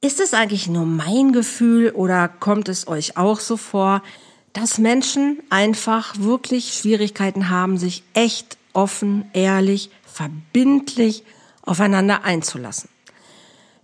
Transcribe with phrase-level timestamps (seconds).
[0.00, 4.04] Ist es eigentlich nur mein Gefühl oder kommt es euch auch so vor,
[4.52, 11.24] dass Menschen einfach wirklich Schwierigkeiten haben, sich echt offen, ehrlich, verbindlich
[11.62, 12.88] aufeinander einzulassen?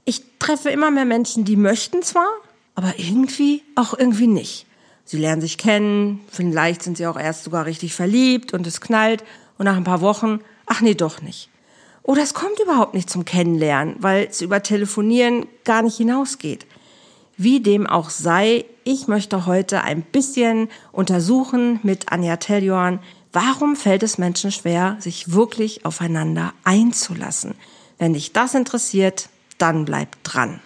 [0.04, 2.28] Ich treffe immer mehr Menschen, die möchten zwar,
[2.76, 4.66] aber irgendwie auch irgendwie nicht.
[5.04, 9.24] Sie lernen sich kennen, vielleicht sind sie auch erst sogar richtig verliebt und es knallt
[9.58, 11.50] und nach ein paar Wochen, ach nee, doch nicht.
[12.04, 16.66] Oder es kommt überhaupt nicht zum Kennenlernen, weil es über Telefonieren gar nicht hinausgeht.
[17.38, 23.00] Wie dem auch sei, ich möchte heute ein bisschen untersuchen mit Anja Telljohann,
[23.32, 27.54] warum fällt es Menschen schwer, sich wirklich aufeinander einzulassen.
[27.98, 30.60] Wenn dich das interessiert, dann bleib dran.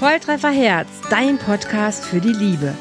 [0.00, 2.74] Volltreffer Herz, dein Podcast für die Liebe.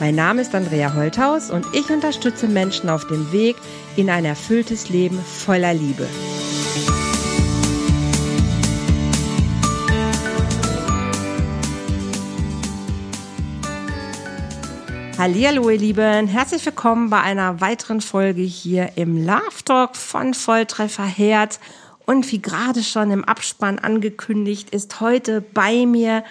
[0.00, 3.56] Mein Name ist Andrea Holthaus und ich unterstütze Menschen auf dem Weg
[3.96, 6.06] in ein erfülltes Leben voller Liebe.
[15.18, 21.06] Hallo ihr Lieben, herzlich willkommen bei einer weiteren Folge hier im Love Talk von Volltreffer
[21.06, 21.58] Herz.
[22.06, 26.22] Und wie gerade schon im Abspann angekündigt, ist heute bei mir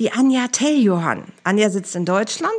[0.00, 1.22] die Anja Telljohann.
[1.44, 2.50] Anja sitzt in Deutschland,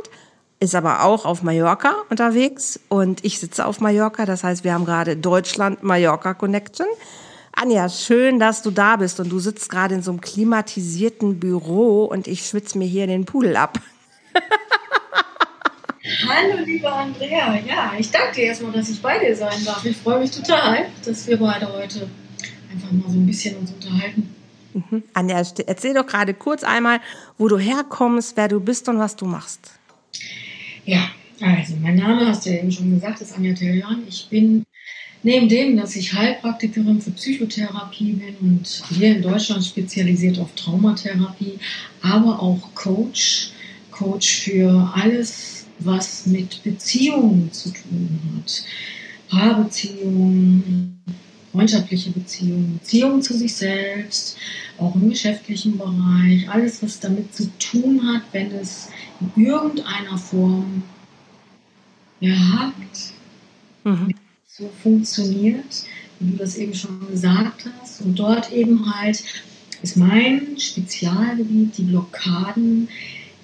[0.64, 4.24] ist aber auch auf Mallorca unterwegs und ich sitze auf Mallorca.
[4.24, 6.86] Das heißt, wir haben gerade Deutschland-Mallorca-Connection.
[7.52, 12.06] Anja, schön, dass du da bist und du sitzt gerade in so einem klimatisierten Büro
[12.06, 13.78] und ich schwitze mir hier den Pudel ab.
[16.28, 17.56] Hallo, liebe Andrea.
[17.56, 19.84] Ja, ich danke dir erstmal, dass ich bei dir sein darf.
[19.84, 22.08] Ich freue mich total, dass wir beide heute
[22.72, 24.34] einfach mal so ein bisschen uns unterhalten.
[24.72, 25.02] Mhm.
[25.12, 27.00] Anja, erzähl doch gerade kurz einmal,
[27.38, 29.78] wo du herkommst, wer du bist und was du machst.
[30.86, 34.02] Ja, also mein Name hast du ja eben schon gesagt, ist Anja Teljan.
[34.08, 34.64] Ich bin
[35.22, 41.58] neben dem, dass ich Heilpraktikerin für Psychotherapie bin und hier in Deutschland spezialisiert auf Traumatherapie,
[42.02, 43.50] aber auch Coach,
[43.90, 48.64] Coach für alles was mit Beziehungen zu tun hat.
[49.28, 51.00] Paarbeziehungen,
[51.54, 54.36] freundschaftliche Beziehungen, Beziehungen zu sich selbst,
[54.76, 58.88] auch im geschäftlichen Bereich, alles, was damit zu tun hat, wenn es
[59.20, 60.82] in irgendeiner Form
[62.18, 63.12] ja, hakt,
[63.84, 64.14] mhm.
[64.48, 65.84] so funktioniert,
[66.18, 68.00] wie du das eben schon gesagt hast.
[68.00, 69.22] Und dort eben halt
[69.82, 72.88] ist mein Spezialgebiet die Blockaden,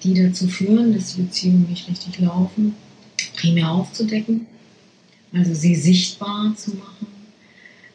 [0.03, 2.75] die dazu führen, dass die Beziehungen nicht richtig laufen,
[3.37, 4.47] primär aufzudecken,
[5.31, 7.20] also sie sichtbar zu machen.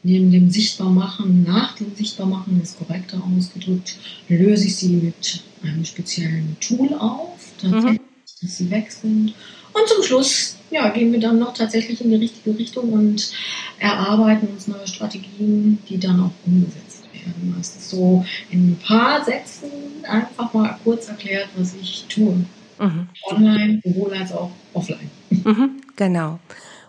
[0.07, 6.57] Neben dem Sichtbarmachen, nach dem Sichtbarmachen ist korrekter ausgedrückt, löse ich sie mit einem speziellen
[6.61, 7.99] Tool auf, mhm.
[8.41, 9.35] dass sie weg sind.
[9.73, 13.33] Und zum Schluss ja, gehen wir dann noch tatsächlich in die richtige Richtung und
[13.81, 17.55] erarbeiten uns neue Strategien, die dann auch umgesetzt werden.
[17.59, 19.71] Das ist so in ein paar Sätzen
[20.05, 22.45] einfach mal kurz erklärt, was ich tue.
[22.79, 23.09] Mhm.
[23.29, 25.11] Online, sowohl als auch offline.
[25.31, 26.39] Mhm, genau.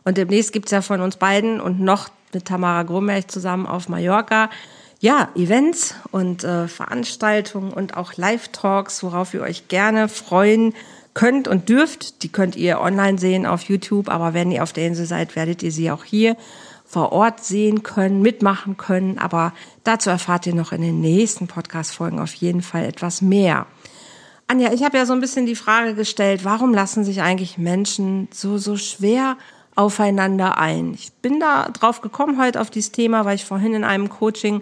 [0.04, 3.90] Und demnächst gibt es ja von uns beiden und noch mit Tamara Grummerch zusammen auf
[3.90, 4.50] Mallorca
[5.00, 10.74] ja, Events und äh, Veranstaltungen und auch Live-Talks, worauf ihr euch gerne freuen
[11.14, 12.24] könnt und dürft.
[12.24, 15.62] Die könnt ihr online sehen auf YouTube, aber wenn ihr auf der Insel seid, werdet
[15.62, 16.36] ihr sie auch hier
[16.86, 19.20] vor Ort sehen können, mitmachen können.
[19.20, 23.68] Aber dazu erfahrt ihr noch in den nächsten Podcast-Folgen auf jeden Fall etwas mehr.
[24.48, 28.30] Anja, ich habe ja so ein bisschen die Frage gestellt, warum lassen sich eigentlich Menschen
[28.32, 29.38] so, so schwer
[29.78, 30.94] aufeinander ein?
[30.94, 34.62] Ich bin da drauf gekommen heute auf dieses Thema, weil ich vorhin in einem Coaching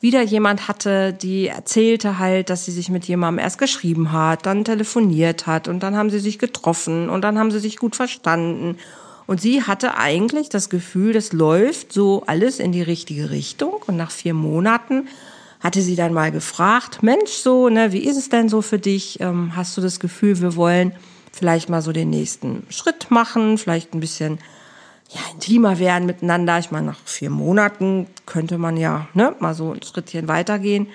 [0.00, 4.64] wieder jemand hatte, die erzählte halt, dass sie sich mit jemandem erst geschrieben hat, dann
[4.64, 8.76] telefoniert hat und dann haben sie sich getroffen und dann haben sie sich gut verstanden
[9.26, 13.74] und sie hatte eigentlich das Gefühl, das läuft so alles in die richtige Richtung.
[13.86, 15.08] Und nach vier Monaten
[15.60, 19.20] hatte sie dann mal gefragt, Mensch, so, ne, wie ist es denn so für dich?
[19.20, 20.92] Ähm, hast du das Gefühl, wir wollen
[21.32, 24.38] vielleicht mal so den nächsten Schritt machen, vielleicht ein bisschen
[25.10, 26.58] ja, intimer werden miteinander.
[26.58, 30.88] Ich meine, nach vier Monaten könnte man ja ne, mal so ein Schrittchen weitergehen.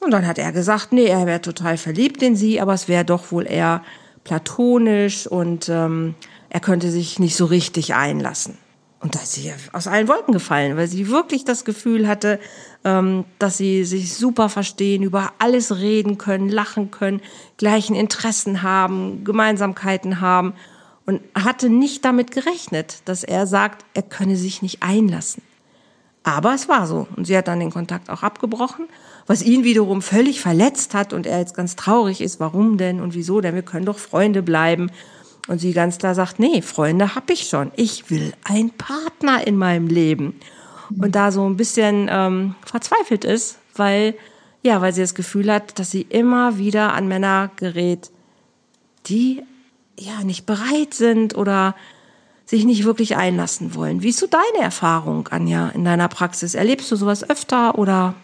[0.00, 3.04] Und dann hat er gesagt, nee, er wäre total verliebt in sie, aber es wäre
[3.04, 3.82] doch wohl eher
[4.22, 6.14] platonisch und ähm,
[6.50, 8.58] er könnte sich nicht so richtig einlassen.
[9.00, 12.40] Und da ist sie aus allen Wolken gefallen, weil sie wirklich das Gefühl hatte,
[12.84, 17.20] ähm, dass sie sich super verstehen, über alles reden können, lachen können,
[17.56, 20.54] gleichen Interessen haben, Gemeinsamkeiten haben
[21.08, 25.42] und hatte nicht damit gerechnet, dass er sagt, er könne sich nicht einlassen.
[26.22, 27.08] Aber es war so.
[27.16, 28.88] Und sie hat dann den Kontakt auch abgebrochen,
[29.26, 32.40] was ihn wiederum völlig verletzt hat und er jetzt ganz traurig ist.
[32.40, 33.40] Warum denn und wieso?
[33.40, 34.90] Denn wir können doch Freunde bleiben.
[35.46, 37.72] Und sie ganz klar sagt, nee, Freunde hab ich schon.
[37.74, 40.38] Ich will einen Partner in meinem Leben.
[40.90, 44.14] und da so ein bisschen ähm, verzweifelt ist, weil
[44.62, 48.10] ja, weil sie das Gefühl hat, dass sie immer wieder an Männer gerät,
[49.06, 49.42] die
[49.98, 51.74] ja nicht bereit sind oder
[52.46, 54.02] sich nicht wirklich einlassen wollen.
[54.02, 56.54] Wie ist so deine Erfahrung, Anja, in deiner Praxis?
[56.54, 58.14] Erlebst du sowas öfter oder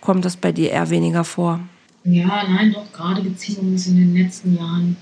[0.00, 1.60] kommt das bei dir eher weniger vor?
[2.04, 4.96] Ja, nein, doch, gerade Beziehungen sind in den letzten Jahren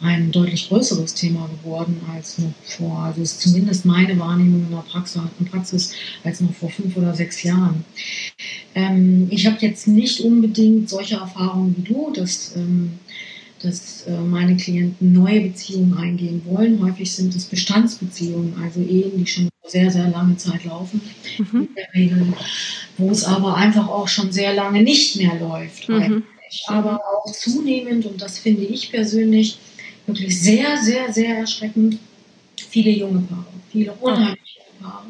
[0.00, 4.84] ein deutlich größeres Thema geworden als noch vor, also ist zumindest meine Wahrnehmung in der
[4.88, 5.20] Praxis,
[5.50, 5.92] Praxis
[6.22, 7.84] als noch vor fünf oder sechs Jahren.
[8.74, 12.92] Ähm, ich habe jetzt nicht unbedingt solche Erfahrungen wie du, dass ähm,
[13.62, 16.82] dass äh, meine Klienten neue Beziehungen eingehen wollen.
[16.82, 21.00] Häufig sind es Bestandsbeziehungen, also Ehen, die schon sehr, sehr lange Zeit laufen,
[21.38, 21.60] mhm.
[21.62, 22.32] in der Regel,
[22.96, 25.88] wo es aber einfach auch schon sehr lange nicht mehr läuft.
[25.88, 26.22] Mhm.
[26.66, 29.58] Aber auch zunehmend, und das finde ich persönlich
[30.06, 31.98] wirklich sehr, sehr, sehr erschreckend,
[32.56, 35.06] viele junge Paare, viele unheimliche Paare.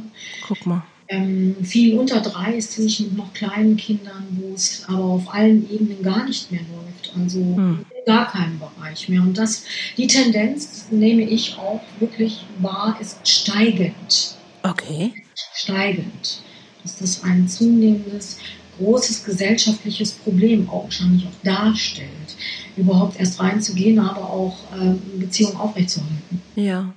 [0.47, 5.69] Guck mal ähm, viel unter 30 mit noch kleinen Kindern, wo es aber auf allen
[5.71, 6.88] Ebenen gar nicht mehr läuft.
[7.23, 7.85] Also hm.
[8.07, 9.23] gar keinen Bereich mehr.
[9.23, 9.65] Und das,
[9.97, 14.37] die Tendenz, nehme ich auch wirklich wahr, ist steigend.
[14.63, 15.13] Okay.
[15.55, 16.43] Steigend.
[16.83, 18.39] Dass das ein zunehmendes,
[18.79, 22.37] großes gesellschaftliches Problem auch wahrscheinlich auch darstellt,
[22.77, 26.43] überhaupt erst reinzugehen, aber auch äh, Beziehungen aufrechtzuerhalten.
[26.55, 26.93] Ja.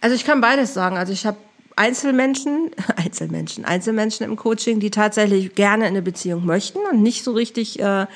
[0.00, 0.96] Also ich kann beides sagen.
[0.96, 1.38] Also ich habe
[1.76, 7.80] Einzelmenschen, Einzelmenschen, Einzelmenschen im Coaching, die tatsächlich gerne eine Beziehung möchten und nicht so richtig
[7.80, 8.06] äh,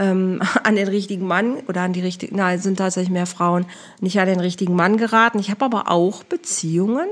[0.00, 3.66] ähm, an den richtigen Mann oder an die richtigen, nein, sind tatsächlich mehr Frauen,
[4.00, 5.38] nicht an den richtigen Mann geraten.
[5.38, 7.08] Ich habe aber auch Beziehungen,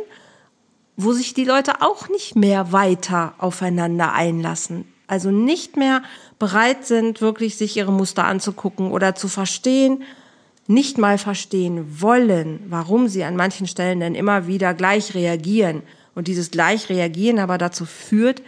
[0.97, 4.93] wo sich die Leute auch nicht mehr weiter aufeinander einlassen.
[5.07, 6.03] Also nicht mehr
[6.39, 10.03] bereit sind, wirklich sich ihre Muster anzugucken oder zu verstehen,
[10.67, 15.83] nicht mal verstehen wollen, warum sie an manchen Stellen denn immer wieder gleich reagieren
[16.15, 18.43] und dieses gleich reagieren aber dazu führt,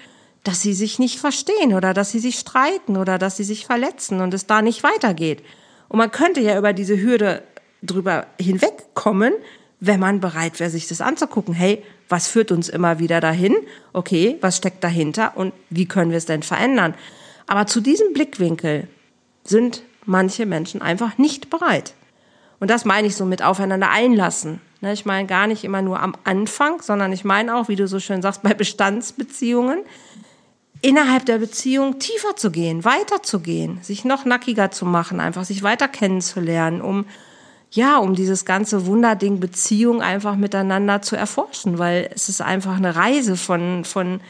[0.45, 4.21] dass sie sich nicht verstehen oder dass sie sich streiten oder dass sie sich verletzen
[4.21, 5.43] und es da nicht weitergeht.
[5.89, 7.43] Und man könnte ja über diese Hürde
[7.83, 9.35] drüber hinwegkommen,
[9.81, 11.55] wenn man bereit wäre, sich das anzugucken.
[11.55, 13.57] Hey, was führt uns immer wieder dahin?
[13.93, 16.95] Okay, was steckt dahinter und wie können wir es denn verändern?
[17.47, 18.89] Aber zu diesem Blickwinkel
[19.45, 21.95] sind manche Menschen einfach nicht bereit.
[22.61, 24.61] Und das meine ich so mit aufeinander einlassen.
[24.83, 27.89] Ne, ich meine gar nicht immer nur am Anfang, sondern ich meine auch, wie du
[27.89, 29.81] so schön sagst, bei Bestandsbeziehungen,
[30.82, 35.88] innerhalb der Beziehung tiefer zu gehen, weiterzugehen, sich noch nackiger zu machen, einfach sich weiter
[35.88, 37.06] kennenzulernen, um
[37.73, 42.97] ja, um dieses ganze Wunderding Beziehung einfach miteinander zu erforschen, weil es ist einfach eine
[42.97, 44.21] Reise von von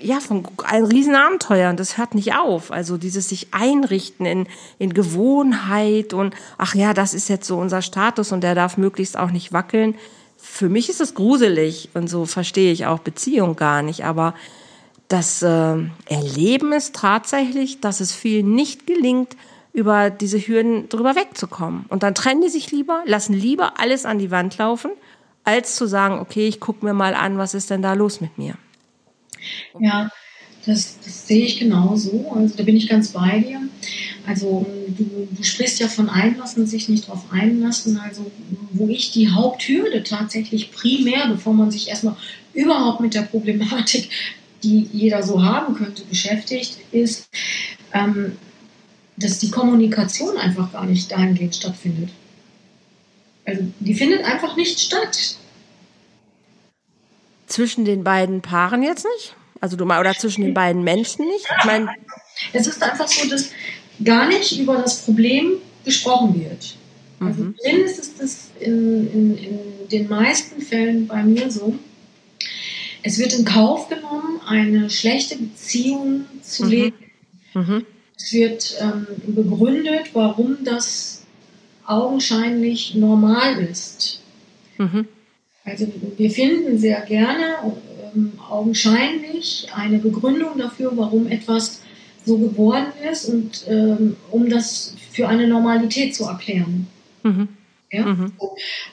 [0.00, 2.70] ja, von ein Riesenabenteuer und das hört nicht auf.
[2.70, 4.46] Also dieses sich einrichten in,
[4.78, 9.16] in Gewohnheit und ach ja, das ist jetzt so unser Status und der darf möglichst
[9.16, 9.96] auch nicht wackeln.
[10.36, 14.04] Für mich ist es gruselig und so verstehe ich auch Beziehung gar nicht.
[14.04, 14.34] Aber
[15.08, 15.76] das äh,
[16.06, 19.36] Erleben ist tatsächlich, dass es vielen nicht gelingt,
[19.72, 21.86] über diese Hürden drüber wegzukommen.
[21.88, 24.90] Und dann trennen die sich lieber, lassen lieber alles an die Wand laufen,
[25.44, 28.36] als zu sagen, okay, ich gucke mir mal an, was ist denn da los mit
[28.38, 28.54] mir.
[29.78, 30.10] Ja,
[30.66, 32.30] das, das, sehe ich genauso.
[32.34, 33.60] Also da bin ich ganz bei dir.
[34.26, 37.98] Also du, du sprichst ja von einlassen, sich nicht darauf einlassen.
[37.98, 38.30] Also
[38.72, 42.16] wo ich die Haupthürde tatsächlich primär, bevor man sich erstmal
[42.52, 44.10] überhaupt mit der Problematik,
[44.62, 47.28] die jeder so haben könnte, beschäftigt, ist,
[47.92, 48.36] ähm,
[49.16, 52.10] dass die Kommunikation einfach gar nicht dahingehend stattfindet.
[53.44, 55.36] Also die findet einfach nicht statt.
[57.46, 59.34] Zwischen den beiden Paaren jetzt nicht?
[59.60, 61.46] Also du mal, oder zwischen den beiden Menschen nicht?
[61.58, 61.88] Ich meine.
[62.52, 63.50] Es ist einfach so, dass
[64.04, 66.76] gar nicht über das Problem gesprochen wird.
[67.20, 67.54] Also mhm.
[67.58, 71.74] zumindest ist es in, in, in den meisten Fällen bei mir so.
[73.02, 76.70] Es wird in Kauf genommen, eine schlechte Beziehung zu mhm.
[76.70, 76.96] leben.
[77.54, 77.86] Mhm.
[78.16, 81.22] Es wird ähm, begründet, warum das
[81.86, 84.20] augenscheinlich normal ist.
[84.76, 85.06] Mhm.
[85.64, 85.86] Also
[86.16, 87.56] wir finden sehr gerne
[88.14, 91.82] ähm, augenscheinlich eine Begründung dafür, warum etwas
[92.24, 96.86] so geworden ist und ähm, um das für eine Normalität zu erklären.
[97.22, 97.48] Mhm.
[97.90, 98.04] Ja?
[98.04, 98.32] Mhm.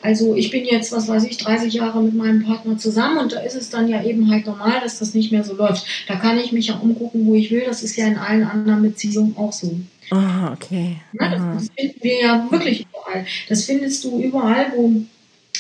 [0.01, 3.39] Also ich bin jetzt, was weiß ich, 30 Jahre mit meinem Partner zusammen und da
[3.39, 5.85] ist es dann ja eben halt normal, dass das nicht mehr so läuft.
[6.07, 7.63] Da kann ich mich ja umgucken, wo ich will.
[7.65, 9.77] Das ist ja in allen anderen Beziehungen auch so.
[10.11, 10.97] Ah, okay.
[11.19, 13.25] Ja, das, das finden wir ja wirklich überall.
[13.49, 14.91] Das findest du überall, wo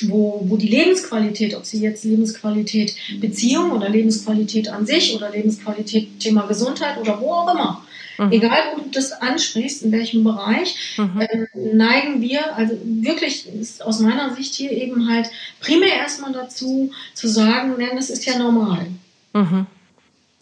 [0.03, 6.19] wo, wo die Lebensqualität, ob sie jetzt Lebensqualität Beziehung oder Lebensqualität an sich oder Lebensqualität
[6.19, 7.85] Thema Gesundheit oder wo auch immer,
[8.17, 8.31] mhm.
[8.31, 11.21] egal wo du das ansprichst, in welchem Bereich, mhm.
[11.21, 15.29] äh, neigen wir, also wirklich ist aus meiner Sicht hier eben halt
[15.59, 18.87] primär erstmal dazu zu sagen, nein, das ist ja normal.
[19.33, 19.67] Mhm.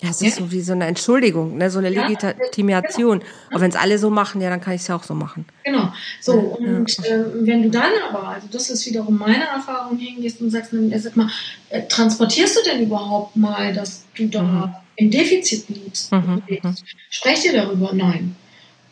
[0.04, 0.44] Ja, es ist ja.
[0.44, 1.70] so wie so eine Entschuldigung, ne?
[1.70, 3.20] so eine Legitimation.
[3.20, 3.32] Genau.
[3.52, 5.46] Aber wenn es alle so machen, ja, dann kann ich es ja auch so machen.
[5.64, 5.94] Genau.
[6.20, 7.06] So, und ja.
[7.06, 10.92] äh, wenn du dann aber, also das ist wiederum meine Erfahrung, hingehst und sagst, dann,
[11.00, 11.30] sag mal,
[11.70, 16.12] äh, transportierst du denn überhaupt mal, dass du da im Defizit liegst?
[16.12, 16.42] Mhm.
[16.48, 16.76] mhm.
[17.10, 17.94] Sprecht ihr darüber?
[17.94, 18.36] Nein.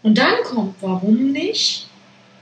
[0.04, 1.88] Und dann kommt, warum nicht?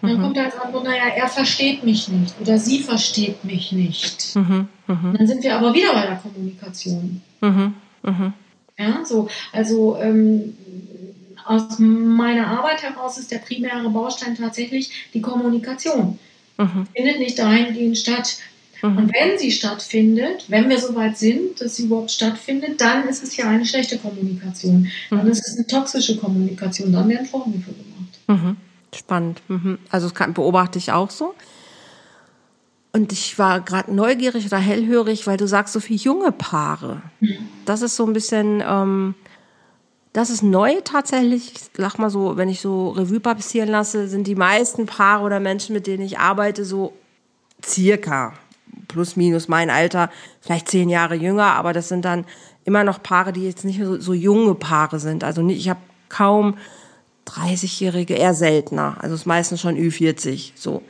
[0.01, 0.21] Dann mhm.
[0.21, 4.35] kommt als Antwort, naja, er versteht mich nicht oder sie versteht mich nicht.
[4.35, 4.69] Mhm.
[4.87, 5.15] Mhm.
[5.17, 7.21] Dann sind wir aber wieder bei der Kommunikation.
[7.41, 7.73] Mhm.
[8.03, 8.33] Mhm.
[8.77, 10.55] Ja, so, also ähm,
[11.45, 16.17] aus meiner Arbeit heraus ist der primäre Baustein tatsächlich die Kommunikation.
[16.93, 18.37] Findet nicht dahingehend statt.
[18.81, 18.97] Mhm.
[18.97, 23.23] Und wenn sie stattfindet, wenn wir so weit sind, dass sie überhaupt stattfindet, dann ist
[23.23, 24.89] es ja eine schlechte Kommunikation.
[25.09, 25.31] Dann mhm.
[25.31, 26.91] ist es eine toxische Kommunikation.
[26.91, 28.19] Dann werden Vorwürfe gemacht.
[28.27, 28.57] Mhm.
[28.95, 29.41] Spannend.
[29.47, 29.79] Mhm.
[29.89, 31.35] Also das kann, beobachte ich auch so.
[32.91, 37.01] Und ich war gerade neugierig oder hellhörig, weil du sagst so viel junge Paare.
[37.19, 37.37] Mhm.
[37.65, 39.13] Das ist so ein bisschen, ähm,
[40.13, 41.53] das ist neu tatsächlich.
[41.53, 45.39] Ich sag mal so, wenn ich so Revue passieren lasse, sind die meisten Paare oder
[45.39, 46.93] Menschen, mit denen ich arbeite, so
[47.63, 48.33] circa
[48.89, 50.09] plus minus mein Alter,
[50.41, 52.25] vielleicht zehn Jahre jünger, aber das sind dann
[52.65, 55.23] immer noch Paare, die jetzt nicht so, so junge Paare sind.
[55.23, 55.79] Also nicht, ich habe
[56.09, 56.57] kaum
[57.27, 58.97] 30-Jährige, eher seltener.
[58.99, 60.81] Also es ist meistens schon Ü40 so.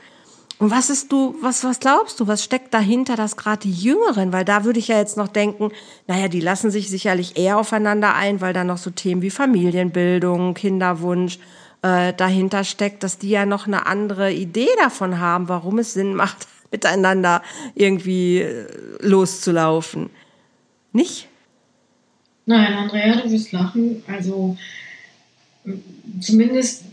[0.57, 4.33] Und was ist du, was, was glaubst du, was steckt dahinter, dass gerade die Jüngeren,
[4.33, 5.71] weil da würde ich ja jetzt noch denken,
[6.05, 10.55] naja, die lassen sich sicherlich eher aufeinander ein, weil da noch so Themen wie Familienbildung,
[10.55, 11.39] Kinderwunsch
[11.81, 16.13] äh, dahinter steckt, dass die ja noch eine andere Idee davon haben, warum es Sinn
[16.13, 17.41] macht, miteinander
[17.75, 18.67] irgendwie äh,
[19.01, 20.09] loszulaufen.
[20.91, 21.27] Nicht?
[22.45, 24.03] Nein, Andrea, du wirst lachen.
[24.07, 24.57] Also
[26.19, 26.83] zumindest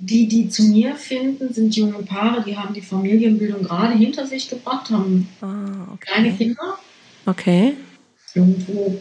[0.00, 4.48] die, die zu mir finden, sind junge Paare, die haben die Familienbildung gerade hinter sich
[4.48, 6.06] gebracht, haben ah, okay.
[6.06, 6.78] kleine Kinder.
[7.24, 7.74] Okay.
[8.34, 9.00] Irgendwo,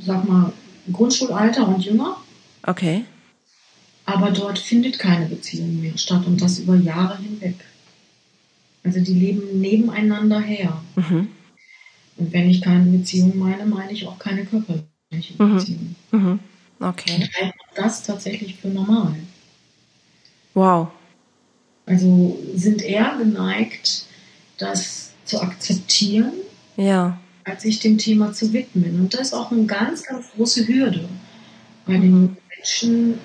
[0.00, 0.52] sag mal,
[0.92, 2.16] Grundschulalter und jünger.
[2.66, 3.04] Okay.
[4.06, 7.56] Aber dort findet keine Beziehung mehr statt und das über Jahre hinweg.
[8.84, 10.80] Also die leben nebeneinander her.
[10.96, 11.28] Mhm.
[12.16, 15.56] Und wenn ich keine Beziehung meine, meine ich auch keine körperliche mhm.
[15.56, 15.96] Beziehung.
[16.12, 16.38] Mhm.
[16.78, 17.16] Okay.
[17.18, 19.16] Ich halte das tatsächlich für normal.
[20.52, 20.88] Wow.
[21.86, 24.06] Also sind eher geneigt,
[24.58, 26.32] das zu akzeptieren,
[26.76, 27.18] ja.
[27.44, 29.00] als sich dem Thema zu widmen.
[29.00, 31.08] Und das ist auch eine ganz, ganz große Hürde
[31.86, 32.36] bei den mhm.
[32.54, 33.16] Menschen, äh,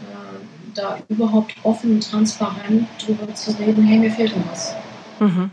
[0.74, 4.74] da überhaupt offen und transparent drüber zu reden, hey, mir fehlt was.
[5.20, 5.52] Mhm.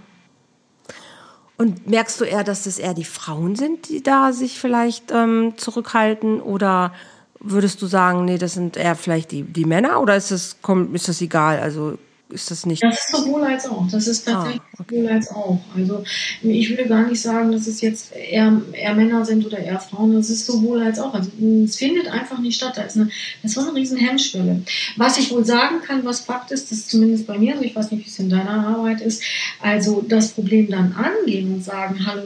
[1.58, 5.54] Und merkst du eher, dass das eher die Frauen sind, die da sich vielleicht ähm,
[5.56, 6.92] zurückhalten oder
[7.38, 10.56] Würdest du sagen, nee, das sind eher vielleicht die, die Männer oder ist das,
[10.92, 11.60] ist das egal?
[11.60, 12.82] Also ist das nicht.
[12.82, 13.86] Das ist sowohl als auch.
[13.88, 14.96] Das ist tatsächlich ah, okay.
[14.96, 15.60] sowohl als auch.
[15.76, 16.02] Also
[16.42, 20.14] ich würde gar nicht sagen, dass es jetzt eher, eher Männer sind oder eher Frauen.
[20.14, 21.14] Das ist sowohl als auch.
[21.14, 21.30] Also
[21.64, 22.72] es findet einfach nicht statt.
[22.76, 23.10] Da ist eine,
[23.42, 24.62] das ist so eine riesen Hemmschwelle.
[24.96, 27.76] Was ich wohl sagen kann, was Fakt ist, das ist zumindest bei mir, also ich
[27.76, 29.22] weiß nicht, wie es in deiner Arbeit ist,
[29.60, 32.22] also das Problem dann angehen und sagen, hallo,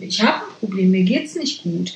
[0.00, 1.92] ich habe ein Problem, mir geht es nicht gut.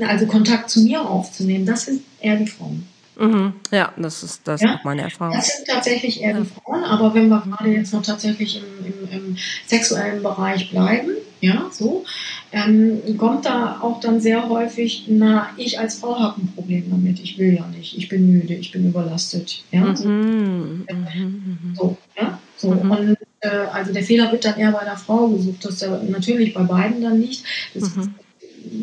[0.00, 2.86] Also Kontakt zu mir aufzunehmen, das sind eher die Frauen.
[3.16, 3.54] Mhm.
[3.70, 4.74] Ja, das ist, das ja?
[4.74, 5.34] ist meine Erfahrung.
[5.36, 9.10] Das sind tatsächlich eher die Frauen, aber wenn wir gerade jetzt noch tatsächlich im, im,
[9.10, 12.04] im sexuellen Bereich bleiben, ja, so,
[12.52, 17.18] ähm, kommt da auch dann sehr häufig, na, ich als Frau habe ein Problem damit,
[17.20, 20.86] ich will ja nicht, ich bin müde, ich bin überlastet, ja, so, mhm.
[20.88, 21.74] mhm.
[21.74, 22.70] so, ja, so.
[22.70, 22.90] Mhm.
[22.90, 26.00] und äh, also der Fehler wird dann eher bei der Frau gesucht, das ist ja
[26.08, 28.14] natürlich bei beiden dann nicht, das mhm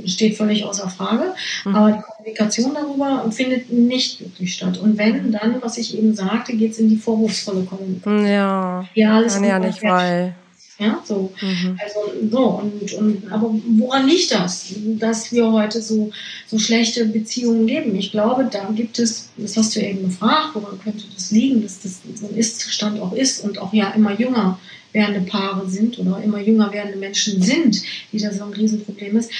[0.05, 1.33] steht völlig außer Frage.
[1.65, 1.75] Mhm.
[1.75, 4.77] Aber die Kommunikation darüber findet nicht wirklich statt.
[4.77, 8.25] Und wenn, dann, was ich eben sagte, geht es in die vorwurfsvolle Kommunikation.
[8.25, 10.35] Ja, ja alles kann ja nicht, weil...
[10.79, 11.33] Ja, so.
[11.41, 11.77] Mhm.
[11.77, 16.09] Also, so, und, und, aber woran liegt das, dass wir heute so,
[16.47, 17.93] so schlechte Beziehungen leben?
[17.97, 21.81] Ich glaube, da gibt es, das hast du eben gefragt, woran könnte das liegen, dass
[21.81, 24.57] das so ein Ist-Zustand auch ist und auch ja immer jünger
[24.93, 27.81] werdende Paare sind oder immer jünger werdende Menschen sind,
[28.13, 29.31] die da so ein Riesenproblem ist.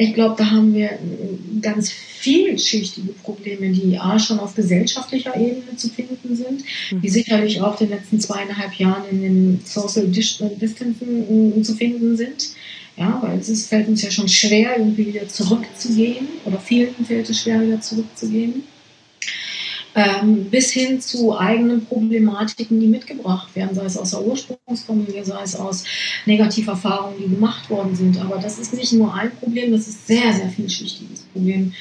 [0.00, 0.98] Ich glaube, da haben wir
[1.60, 7.12] ganz vielschichtige Probleme, die A schon auf gesellschaftlicher Ebene zu finden sind, die mhm.
[7.12, 12.48] sicherlich auch in den letzten zweieinhalb Jahren in den Social Distancing äh, zu finden sind.
[12.96, 17.28] Ja, weil es ist, fällt uns ja schon schwer, irgendwie wieder zurückzugehen oder vielen fällt
[17.28, 18.62] es schwer, wieder zurückzugehen
[19.94, 25.42] ähm, bis hin zu eigenen Problematiken, die mitgebracht werden, sei es aus der Ursprungsfamilie, sei
[25.42, 25.84] es aus
[26.26, 28.18] Negativerfahrungen, die gemacht worden sind.
[28.20, 31.72] Aber das ist nicht nur ein Problem, das ist sehr, sehr vielschichtiges Problem,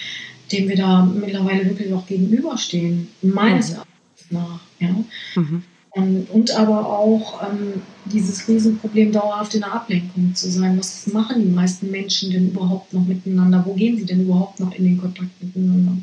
[0.51, 3.75] dem wir da mittlerweile wirklich auch gegenüberstehen, meines mhm.
[3.75, 4.59] Erachtens nach.
[4.79, 4.95] Ja.
[5.35, 5.63] Mhm.
[5.91, 10.77] Und, und aber auch ähm, dieses Riesenproblem, dauerhaft in der Ablenkung zu sein.
[10.77, 13.63] Was machen die meisten Menschen denn überhaupt noch miteinander?
[13.65, 15.97] Wo gehen sie denn überhaupt noch in den Kontakt miteinander?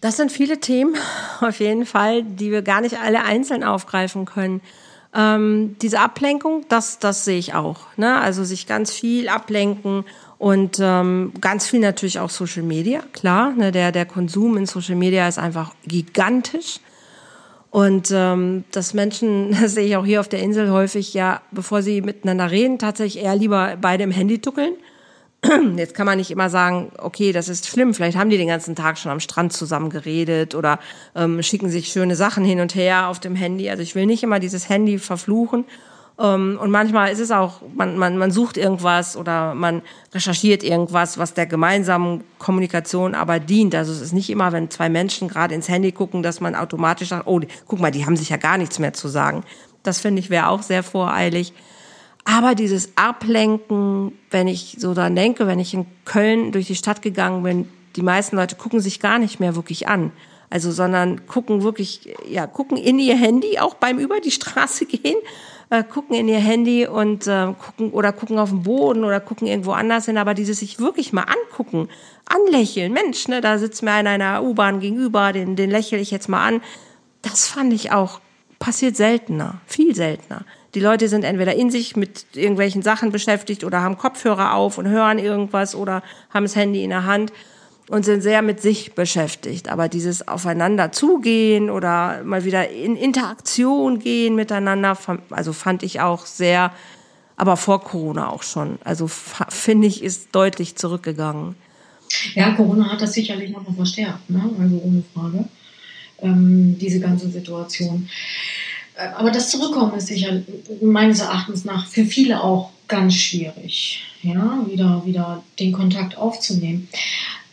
[0.00, 0.94] Das sind viele Themen,
[1.40, 4.60] auf jeden Fall, die wir gar nicht alle einzeln aufgreifen können.
[5.14, 7.80] Ähm, diese Ablenkung, das, das sehe ich auch.
[7.96, 8.20] Ne?
[8.20, 10.04] Also sich ganz viel ablenken
[10.36, 13.52] und ähm, ganz viel natürlich auch Social Media, klar.
[13.52, 13.72] Ne?
[13.72, 16.80] Der, der Konsum in Social Media ist einfach gigantisch.
[17.70, 21.82] Und ähm, dass Menschen, das sehe ich auch hier auf der Insel häufig, ja, bevor
[21.82, 24.74] sie miteinander reden, tatsächlich eher lieber beide im Handy tuckeln.
[25.76, 28.74] Jetzt kann man nicht immer sagen, okay, das ist schlimm, vielleicht haben die den ganzen
[28.74, 30.80] Tag schon am Strand zusammen geredet oder
[31.14, 33.70] ähm, schicken sich schöne Sachen hin und her auf dem Handy.
[33.70, 35.64] Also ich will nicht immer dieses Handy verfluchen
[36.18, 41.16] ähm, und manchmal ist es auch, man, man, man sucht irgendwas oder man recherchiert irgendwas,
[41.16, 43.74] was der gemeinsamen Kommunikation aber dient.
[43.74, 47.10] Also es ist nicht immer, wenn zwei Menschen gerade ins Handy gucken, dass man automatisch
[47.10, 49.44] sagt, oh, guck mal, die haben sich ja gar nichts mehr zu sagen.
[49.84, 51.52] Das finde ich wäre auch sehr voreilig.
[52.24, 57.02] Aber dieses Ablenken, wenn ich so daran denke, wenn ich in Köln durch die Stadt
[57.02, 60.12] gegangen bin, die meisten Leute gucken sich gar nicht mehr wirklich an.
[60.50, 65.16] Also, sondern gucken wirklich, ja, gucken in ihr Handy, auch beim über die Straße gehen
[65.70, 69.46] äh, gucken in ihr Handy und äh, gucken oder gucken auf den Boden oder gucken
[69.46, 71.88] irgendwo anders hin, aber dieses sich wirklich mal angucken,
[72.26, 76.10] anlächeln, Mensch, ne, da sitzt mir einer in einer U-Bahn gegenüber, den, den lächle ich
[76.10, 76.62] jetzt mal an.
[77.22, 78.20] Das fand ich auch,
[78.58, 80.44] passiert seltener, viel seltener.
[80.78, 84.86] Die Leute sind entweder in sich mit irgendwelchen Sachen beschäftigt oder haben Kopfhörer auf und
[84.86, 87.32] hören irgendwas oder haben das Handy in der Hand
[87.88, 89.70] und sind sehr mit sich beschäftigt.
[89.70, 94.96] Aber dieses Aufeinander zugehen oder mal wieder in Interaktion gehen miteinander,
[95.30, 96.72] also fand ich auch sehr,
[97.34, 98.78] aber vor Corona auch schon.
[98.84, 101.56] Also finde ich, ist deutlich zurückgegangen.
[102.36, 104.48] Ja, Corona hat das sicherlich noch mal verstärkt, ne?
[104.60, 105.44] also ohne Frage,
[106.22, 108.08] ähm, diese ganze Situation.
[108.98, 110.42] Äh, aber das Zurückkommen ist sicher
[110.82, 116.88] meines Erachtens nach für viele auch ganz schwierig, ja, wieder, wieder den Kontakt aufzunehmen.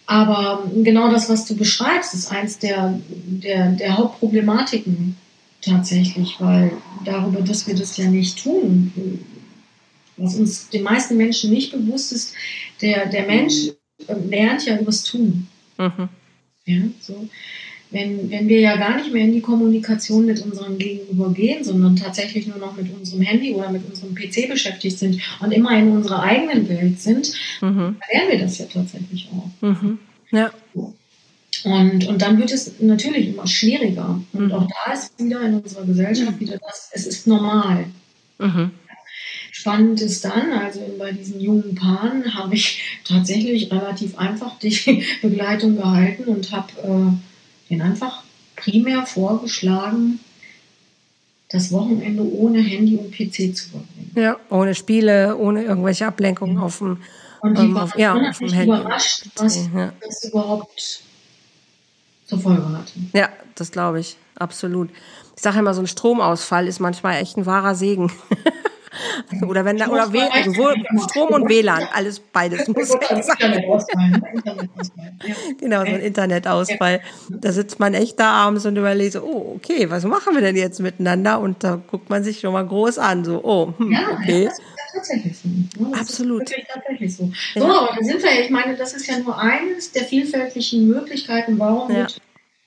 [0.07, 5.17] Aber genau das, was du beschreibst, ist eins der, der, der Hauptproblematiken
[5.61, 6.71] tatsächlich, weil
[7.03, 8.93] darüber, dass wir das ja nicht tun,
[10.15, 12.33] was uns den meisten Menschen nicht bewusst ist,
[12.81, 13.71] der, der Mensch
[14.29, 15.47] lernt ja übers Tun.
[15.77, 16.09] Mhm.
[16.65, 17.27] Ja, so
[17.91, 21.95] wenn, wenn wir ja gar nicht mehr in die Kommunikation mit unserem Gegenüber gehen, sondern
[21.95, 25.89] tatsächlich nur noch mit unserem Handy oder mit unserem PC beschäftigt sind und immer in
[25.89, 27.97] unserer eigenen Welt sind, mhm.
[28.11, 29.65] lernen wir das ja tatsächlich auch.
[29.65, 29.99] Mhm.
[30.31, 30.51] Ja.
[31.63, 34.21] Und, und dann wird es natürlich immer schwieriger.
[34.33, 34.51] Und mhm.
[34.51, 37.85] auch da ist wieder in unserer Gesellschaft wieder das, es ist normal.
[38.37, 38.71] Mhm.
[39.51, 45.77] Spannend ist dann, also bei diesen jungen Paaren habe ich tatsächlich relativ einfach die Begleitung
[45.77, 47.24] gehalten und habe äh,
[47.69, 48.23] den einfach
[48.55, 50.19] primär vorgeschlagen,
[51.49, 54.11] das Wochenende ohne Handy und PC zu verbringen.
[54.15, 56.61] Ja, ohne Spiele, ohne irgendwelche Ablenkungen ja.
[56.61, 57.01] auf dem
[57.41, 58.77] Und die ähm, auf, ja, auf dem Handy.
[58.77, 59.93] überrascht, was ja.
[60.01, 61.03] das überhaupt
[62.25, 62.93] zur Folge hatte.
[63.13, 64.89] Ja, das glaube ich, absolut.
[65.35, 68.11] Ich sage immer, so ein Stromausfall ist manchmal echt ein wahrer Segen.
[69.47, 70.69] Oder wenn da, oder w also
[71.07, 73.23] Strom und WLAN, alles beides muss sein.
[75.59, 77.01] Genau, so ein Internetausfall.
[77.29, 80.55] Da sitzt man echt da abends und überlegt so, oh, okay, was machen wir denn
[80.55, 81.39] jetzt miteinander?
[81.39, 84.49] Und da guckt man sich schon mal groß an, so, oh, hm, okay.
[84.93, 85.49] tatsächlich so.
[85.91, 86.51] Das Absolut.
[86.67, 87.31] tatsächlich so.
[87.53, 87.65] So, ja.
[87.65, 91.59] aber da sind wir ja, ich meine, das ist ja nur eines der vielfältigen Möglichkeiten,
[91.59, 92.07] warum ja.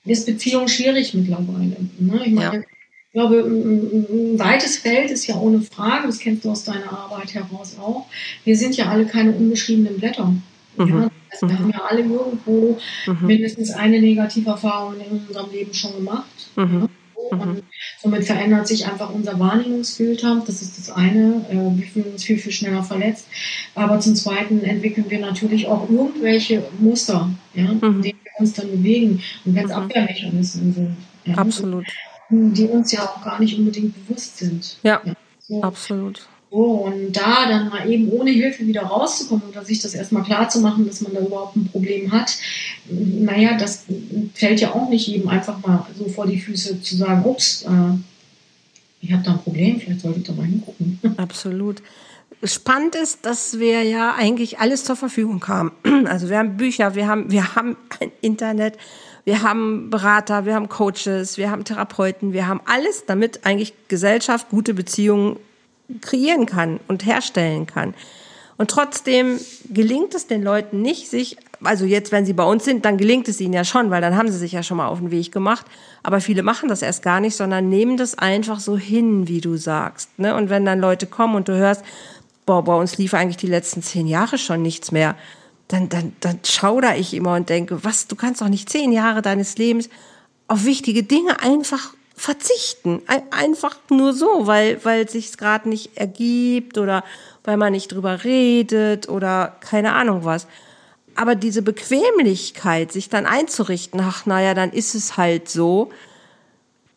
[0.05, 1.77] ist Beziehung schwierig mittlerweile.
[1.99, 2.21] Ne?
[2.25, 2.63] Ich meine, ja
[3.09, 7.33] ich glaube, ein, weites Feld ist ja ohne Frage, das kennst du aus deiner Arbeit
[7.33, 8.05] heraus auch.
[8.43, 10.31] Wir sind ja alle keine unbeschriebenen Blätter.
[10.77, 10.87] Mhm.
[10.87, 11.11] Ja?
[11.31, 11.59] Also wir mhm.
[11.59, 13.25] haben ja alle irgendwo mhm.
[13.25, 16.29] mindestens eine Negativerfahrung in unserem Leben schon gemacht.
[16.55, 16.81] Mhm.
[16.81, 16.89] Ja?
[17.31, 17.61] Und mhm.
[17.99, 20.43] somit verändert sich einfach unser Wahrnehmungsfilter.
[20.45, 21.43] Das ist das eine.
[21.49, 23.25] Äh, wir fühlen uns viel, viel schneller verletzt.
[23.73, 28.69] Aber zum Zweiten entwickeln wir natürlich auch irgendwelche Muster, ja, in denen wir uns dann
[28.69, 29.23] bewegen.
[29.45, 30.97] Und wenn es Abwehrmechanismen sind.
[31.25, 31.35] Ja?
[31.35, 31.85] Absolut
[32.29, 34.77] die uns ja auch gar nicht unbedingt bewusst sind.
[34.83, 35.63] Ja, ja so.
[35.63, 36.27] absolut.
[36.51, 40.49] So, und da dann mal eben ohne Hilfe wieder rauszukommen oder sich das erstmal klar
[40.49, 42.37] zu machen, dass man da überhaupt ein Problem hat,
[42.89, 43.85] naja, das
[44.33, 47.97] fällt ja auch nicht jedem einfach mal so vor die Füße zu sagen, ups, äh,
[49.01, 50.99] ich habe da ein Problem, vielleicht sollte ich da mal hingucken.
[51.17, 51.83] Absolut.
[52.43, 55.71] Spannend ist, dass wir ja eigentlich alles zur Verfügung haben.
[56.05, 58.77] Also wir haben Bücher, wir haben, wir haben ein Internet,
[59.29, 64.49] wir haben Berater, wir haben Coaches, wir haben Therapeuten, wir haben alles, damit eigentlich Gesellschaft
[64.49, 65.37] gute Beziehungen
[66.01, 67.93] kreieren kann und herstellen kann.
[68.57, 69.39] Und trotzdem
[69.69, 73.27] gelingt es den Leuten nicht, sich, also jetzt, wenn sie bei uns sind, dann gelingt
[73.27, 75.31] es ihnen ja schon, weil dann haben sie sich ja schon mal auf den Weg
[75.31, 75.67] gemacht.
[76.01, 79.57] Aber viele machen das erst gar nicht, sondern nehmen das einfach so hin, wie du
[79.57, 80.09] sagst.
[80.17, 80.33] Ne?
[80.33, 81.83] Und wenn dann Leute kommen und du hörst,
[82.47, 85.15] boah, bei uns lief eigentlich die letzten zehn Jahre schon nichts mehr,
[85.69, 89.21] dann, dann, dann schauder ich immer und denke, was, du kannst doch nicht zehn Jahre
[89.21, 89.87] deines Lebens
[90.47, 93.01] auf wichtige Dinge einfach verzichten.
[93.31, 97.03] Einfach nur so, weil, weil es sich gerade nicht ergibt oder
[97.43, 100.47] weil man nicht drüber redet oder keine Ahnung was.
[101.15, 105.91] Aber diese Bequemlichkeit, sich dann einzurichten, ach naja, dann ist es halt so,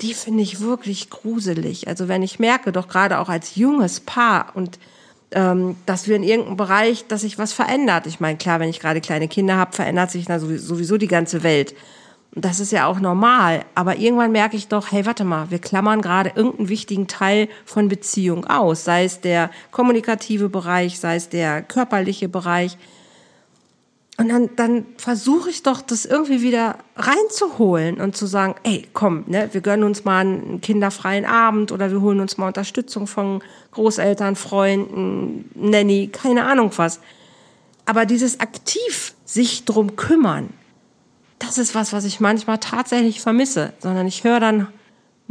[0.00, 1.88] die finde ich wirklich gruselig.
[1.88, 4.78] Also wenn ich merke, doch gerade auch als junges Paar und
[5.34, 8.06] ähm, dass wir in irgendeinem Bereich, dass sich was verändert.
[8.06, 11.42] Ich meine, klar, wenn ich gerade kleine Kinder habe, verändert sich da sowieso die ganze
[11.42, 11.74] Welt.
[12.34, 13.64] Das ist ja auch normal.
[13.74, 17.88] Aber irgendwann merke ich doch, hey, warte mal, wir klammern gerade irgendeinen wichtigen Teil von
[17.88, 18.84] Beziehung aus.
[18.84, 22.78] Sei es der kommunikative Bereich, sei es der körperliche Bereich.
[24.18, 29.24] Und dann, dann versuche ich doch, das irgendwie wieder reinzuholen und zu sagen, ey, komm,
[29.26, 33.42] ne, wir gönnen uns mal einen kinderfreien Abend oder wir holen uns mal Unterstützung von
[33.70, 37.00] Großeltern, Freunden, Nanny, keine Ahnung was.
[37.86, 40.50] Aber dieses aktiv sich drum kümmern,
[41.38, 44.68] das ist was, was ich manchmal tatsächlich vermisse, sondern ich höre dann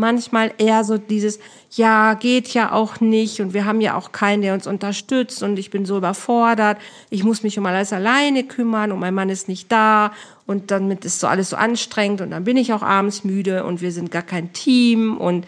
[0.02, 4.42] manchmal eher so dieses, ja, geht ja auch nicht und wir haben ja auch keinen,
[4.42, 6.78] der uns unterstützt und ich bin so überfordert,
[7.10, 10.12] ich muss mich um alles alleine kümmern und mein Mann ist nicht da
[10.46, 13.80] und damit ist so alles so anstrengend und dann bin ich auch abends müde und
[13.80, 15.46] wir sind gar kein Team und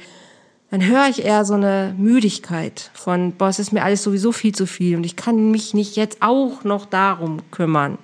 [0.72, 4.56] dann höre ich eher so eine Müdigkeit von, boah, es ist mir alles sowieso viel
[4.56, 7.98] zu viel und ich kann mich nicht jetzt auch noch darum kümmern.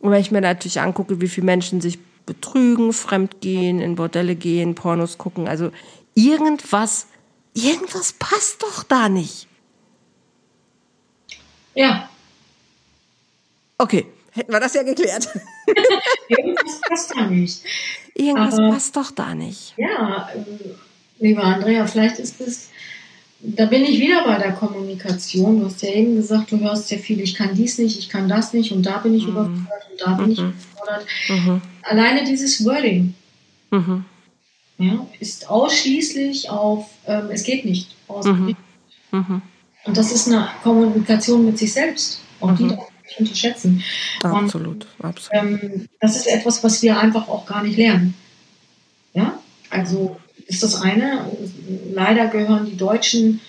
[0.00, 4.74] Und wenn ich mir natürlich angucke, wie viele Menschen sich betrügen, fremdgehen, in Bordelle gehen,
[4.74, 5.70] Pornos gucken, also
[6.14, 7.06] irgendwas,
[7.54, 9.48] irgendwas passt doch da nicht.
[11.74, 12.08] Ja.
[13.78, 15.28] Okay, hätten wir das ja geklärt.
[16.28, 17.64] irgendwas passt da nicht.
[18.14, 19.74] Irgendwas Aber, passt doch da nicht.
[19.76, 20.74] Ja, äh,
[21.18, 22.68] liebe Andrea, vielleicht ist es
[23.42, 25.60] da bin ich wieder bei der Kommunikation.
[25.60, 28.28] Du hast ja eben gesagt, du hörst ja viel, ich kann dies nicht, ich kann
[28.28, 29.30] das nicht und da bin ich mhm.
[29.30, 30.32] überfordert und da bin mhm.
[30.32, 31.06] ich überfordert.
[31.28, 31.60] Mhm.
[31.82, 33.14] Alleine dieses Wording
[33.70, 34.04] mhm.
[34.78, 38.56] ja, ist ausschließlich auf, ähm, es geht nicht, ausgerichtet.
[39.10, 39.18] Mhm.
[39.18, 39.42] Mhm.
[39.84, 42.20] Und das ist eine Kommunikation mit sich selbst.
[42.40, 43.82] Auch die darf man nicht unterschätzen.
[44.22, 45.30] Absolut, und, absolut.
[45.32, 48.14] Ähm, das ist etwas, was wir einfach auch gar nicht lernen.
[49.14, 49.38] Ja,
[49.70, 50.16] also
[50.52, 51.26] ist das eine.
[51.92, 53.40] Leider gehören die Deutschen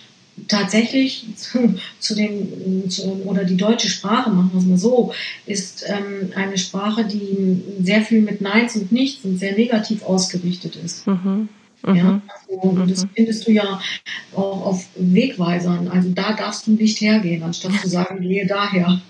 [0.48, 5.13] tatsächlich zu, zu den, zu, oder die deutsche Sprache, machen wir es mal so,
[5.46, 10.76] ist ähm, eine Sprache, die sehr viel mit Neins und Nichts und sehr negativ ausgerichtet
[10.76, 11.06] ist.
[11.06, 11.50] Mhm.
[11.86, 11.96] Mhm.
[11.96, 12.88] Ja, also, mhm.
[12.88, 13.82] das findest du ja
[14.34, 15.89] auch auf Wegweisern.
[15.89, 19.02] Also da darfst du nicht hergehen, anstatt zu sagen, gehe daher.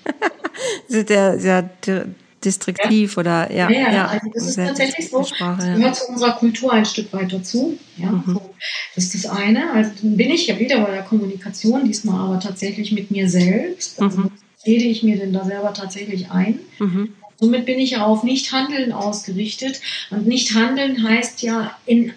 [0.89, 2.08] der, der, der,
[2.45, 3.19] distriktiv ja.
[3.19, 3.69] oder ja.
[3.69, 5.23] Ja, ja, also das ist tatsächlich so.
[5.23, 7.77] Sprache, das gehört zu unserer Kultur ein Stück weit dazu.
[7.97, 8.23] Ja, mhm.
[8.25, 8.53] so,
[8.95, 9.71] das ist das eine.
[9.71, 14.01] Also bin ich ja wieder bei der Kommunikation, diesmal aber tatsächlich mit mir selbst.
[14.01, 14.32] Also mhm.
[14.65, 16.60] rede ich mir denn da selber tatsächlich ein?
[16.79, 17.13] Mhm.
[17.43, 19.82] Somit bin ich ja auf Nicht-Handeln ausgerichtet.
[20.10, 22.13] Und Nicht-Handeln heißt ja in,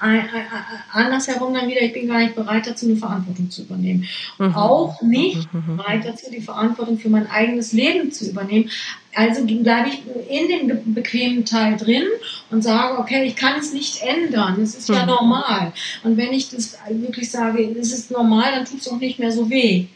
[0.92, 4.06] andersherum dann wieder, ich bin gar nicht bereit dazu, eine Verantwortung zu übernehmen.
[4.38, 4.54] Mhm.
[4.54, 5.64] Auch nicht mhm.
[5.66, 5.76] mhm.
[5.78, 8.70] bereit dazu, die Verantwortung für mein eigenes Leben zu übernehmen.
[9.16, 12.04] Also bleibe ich in dem bequemen Teil drin
[12.50, 14.60] und sage, okay, ich kann es nicht ändern.
[14.60, 14.94] Es ist mhm.
[14.94, 15.72] ja normal.
[16.04, 19.32] Und wenn ich das wirklich sage, es ist normal, dann tut es auch nicht mehr
[19.32, 19.86] so weh.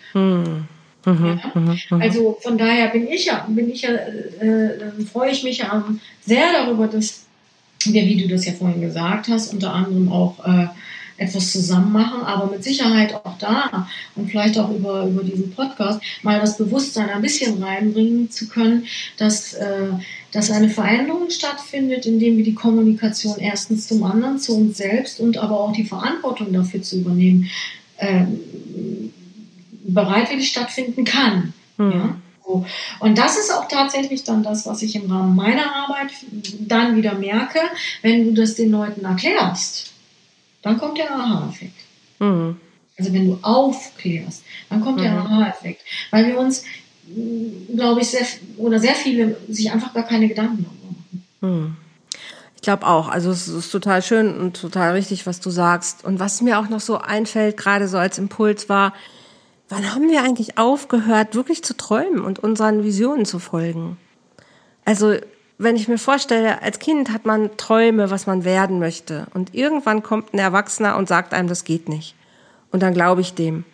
[1.04, 1.40] Mhm.
[1.54, 1.96] Mhm, ja?
[1.96, 2.02] Mhm.
[2.02, 5.84] Also von daher bin ich ja, bin ich ja, äh, äh, freue ich mich ja
[6.24, 7.26] sehr darüber, dass
[7.84, 10.66] wir, wie du das ja vorhin gesagt hast, unter anderem auch äh,
[11.20, 16.00] etwas zusammen machen, aber mit Sicherheit auch da und vielleicht auch über, über diesen Podcast
[16.22, 18.86] mal das Bewusstsein ein bisschen reinbringen zu können,
[19.18, 19.88] dass, äh,
[20.32, 25.36] dass eine Veränderung stattfindet, indem wir die Kommunikation erstens zum anderen, zu uns selbst und
[25.36, 27.50] aber auch die Verantwortung dafür zu übernehmen.
[27.98, 28.40] Ähm,
[29.94, 31.52] bereitwillig stattfinden kann.
[31.76, 31.92] Mhm.
[31.92, 32.16] Ja?
[32.44, 32.66] So.
[32.98, 36.10] Und das ist auch tatsächlich dann das, was ich im Rahmen meiner Arbeit
[36.58, 37.60] dann wieder merke,
[38.02, 39.92] wenn du das den Leuten erklärst,
[40.62, 41.76] dann kommt der Aha-Effekt.
[42.18, 42.56] Mhm.
[42.98, 45.02] Also wenn du aufklärst, dann kommt mhm.
[45.02, 45.82] der Aha-Effekt.
[46.10, 46.64] Weil wir uns,
[47.74, 48.26] glaube ich, sehr,
[48.56, 51.26] oder sehr viele sich einfach gar keine Gedanken darüber machen.
[51.40, 51.76] Mhm.
[52.56, 53.08] Ich glaube auch.
[53.08, 56.04] Also es ist total schön und total richtig, was du sagst.
[56.04, 58.92] Und was mir auch noch so einfällt, gerade so als Impuls war,
[59.70, 63.96] wann haben wir eigentlich aufgehört, wirklich zu träumen und unseren Visionen zu folgen?
[64.84, 65.14] Also,
[65.58, 69.26] wenn ich mir vorstelle, als Kind hat man Träume, was man werden möchte.
[69.32, 72.14] Und irgendwann kommt ein Erwachsener und sagt einem, das geht nicht.
[72.72, 73.64] Und dann glaube ich dem.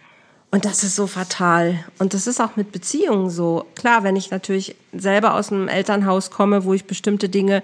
[0.51, 1.79] Und das ist so fatal.
[1.99, 3.67] Und das ist auch mit Beziehungen so.
[3.75, 7.63] Klar, wenn ich natürlich selber aus einem Elternhaus komme, wo ich bestimmte Dinge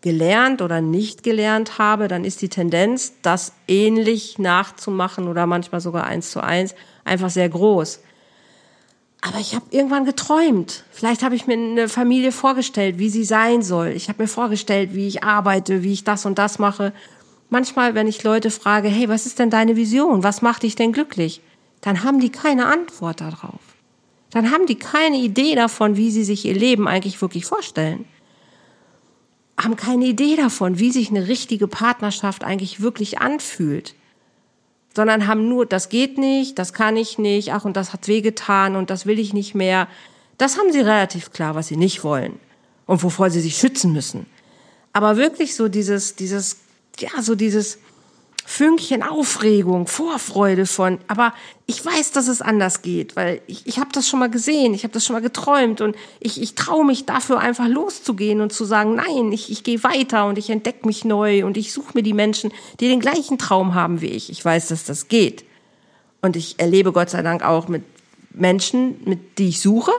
[0.00, 6.04] gelernt oder nicht gelernt habe, dann ist die Tendenz, das ähnlich nachzumachen oder manchmal sogar
[6.04, 8.00] eins zu eins, einfach sehr groß.
[9.22, 10.84] Aber ich habe irgendwann geträumt.
[10.90, 13.88] Vielleicht habe ich mir eine Familie vorgestellt, wie sie sein soll.
[13.88, 16.92] Ich habe mir vorgestellt, wie ich arbeite, wie ich das und das mache.
[17.50, 20.22] Manchmal, wenn ich Leute frage, hey, was ist denn deine Vision?
[20.22, 21.42] Was macht dich denn glücklich?
[21.82, 23.60] Dann haben die keine Antwort darauf.
[24.30, 28.06] Dann haben die keine Idee davon, wie sie sich ihr Leben eigentlich wirklich vorstellen
[29.64, 33.94] haben keine Idee davon, wie sich eine richtige Partnerschaft eigentlich wirklich anfühlt,
[34.94, 38.76] sondern haben nur, das geht nicht, das kann ich nicht, ach und das hat wehgetan
[38.76, 39.88] und das will ich nicht mehr.
[40.38, 42.38] Das haben sie relativ klar, was sie nicht wollen
[42.86, 44.26] und wovor sie sich schützen müssen.
[44.92, 46.58] Aber wirklich so dieses, dieses,
[46.98, 47.78] ja, so dieses,
[48.52, 51.34] Fünkchen Aufregung, Vorfreude von, aber
[51.66, 54.82] ich weiß, dass es anders geht, weil ich, ich habe das schon mal gesehen, ich
[54.82, 58.64] habe das schon mal geträumt und ich, ich traue mich dafür einfach loszugehen und zu
[58.64, 62.02] sagen, nein, ich, ich gehe weiter und ich entdecke mich neu und ich suche mir
[62.02, 64.30] die Menschen, die den gleichen Traum haben wie ich.
[64.30, 65.44] Ich weiß, dass das geht.
[66.20, 67.84] Und ich erlebe Gott sei Dank auch mit
[68.30, 69.92] Menschen, mit die ich suche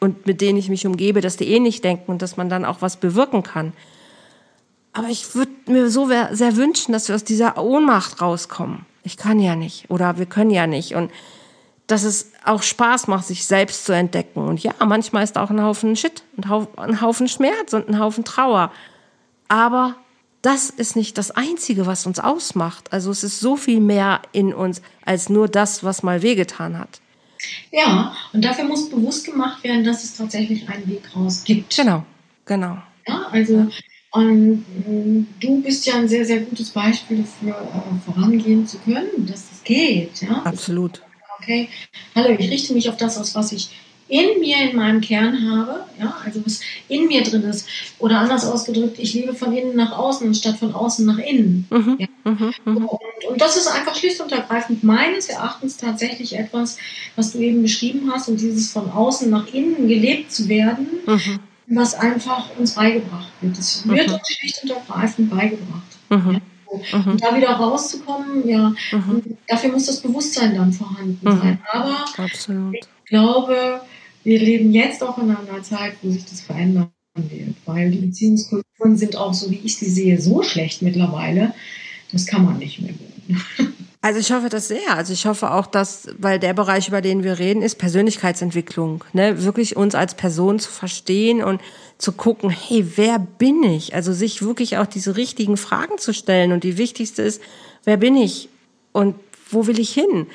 [0.00, 2.80] und mit denen ich mich umgebe, dass die ähnlich denken und dass man dann auch
[2.80, 3.74] was bewirken kann.
[4.92, 8.86] Aber ich würde mir so sehr wünschen, dass wir aus dieser Ohnmacht rauskommen.
[9.02, 10.94] Ich kann ja nicht oder wir können ja nicht.
[10.94, 11.10] Und
[11.86, 14.40] dass es auch Spaß macht, sich selbst zu entdecken.
[14.40, 18.72] Und ja, manchmal ist auch ein Haufen Shit, ein Haufen Schmerz und ein Haufen Trauer.
[19.48, 19.96] Aber
[20.42, 22.92] das ist nicht das Einzige, was uns ausmacht.
[22.92, 27.00] Also es ist so viel mehr in uns als nur das, was mal wehgetan hat.
[27.70, 31.76] Ja, und dafür muss bewusst gemacht werden, dass es tatsächlich einen Weg raus gibt.
[31.76, 32.04] Genau,
[32.44, 32.78] genau.
[33.06, 33.68] Ja, also
[34.12, 39.26] und äh, du bist ja ein sehr, sehr gutes Beispiel dafür, äh, vorangehen zu können,
[39.26, 40.22] dass das geht.
[40.22, 40.42] Ja?
[40.44, 41.02] Absolut.
[41.38, 41.68] Okay,
[42.14, 43.70] hallo, ich richte mich auf das aus, was ich
[44.08, 47.68] in mir, in meinem Kern habe, ja, also was in mir drin ist.
[48.00, 51.66] Oder anders ausgedrückt, ich lebe von innen nach außen statt von außen nach innen.
[51.70, 52.06] Mhm, ja.
[52.24, 52.76] mhm, mhm.
[52.86, 56.76] und, und, das ist einfach schlicht und ergreifend meines Erachtens tatsächlich etwas,
[57.14, 61.38] was du eben beschrieben hast und dieses von außen nach innen gelebt zu werden, mhm
[61.70, 63.58] was einfach uns beigebracht wird.
[63.58, 64.14] Es wird mhm.
[64.14, 65.98] uns schlicht und ergreifend beigebracht.
[66.08, 66.40] Mhm.
[66.72, 67.12] Ja, mhm.
[67.12, 69.36] Und da wieder rauszukommen, ja, mhm.
[69.46, 71.38] dafür muss das Bewusstsein dann vorhanden mhm.
[71.38, 71.58] sein.
[71.70, 72.74] Aber Absolut.
[72.74, 73.80] ich glaube,
[74.24, 78.96] wir leben jetzt auch in einer Zeit, wo sich das verändern wird, weil die Beziehungskulturen
[78.96, 81.54] sind auch, so wie ich sie sehe, so schlecht mittlerweile,
[82.12, 82.94] das kann man nicht mehr.
[84.02, 84.96] Also ich hoffe das sehr.
[84.96, 89.04] Also ich hoffe auch, dass, weil der Bereich, über den wir reden, ist Persönlichkeitsentwicklung.
[89.12, 89.44] Ne?
[89.44, 91.60] Wirklich uns als Person zu verstehen und
[91.98, 93.94] zu gucken, hey, wer bin ich?
[93.94, 96.52] Also sich wirklich auch diese richtigen Fragen zu stellen.
[96.52, 97.42] Und die wichtigste ist,
[97.84, 98.48] wer bin ich
[98.92, 99.16] und
[99.50, 100.26] wo will ich hin?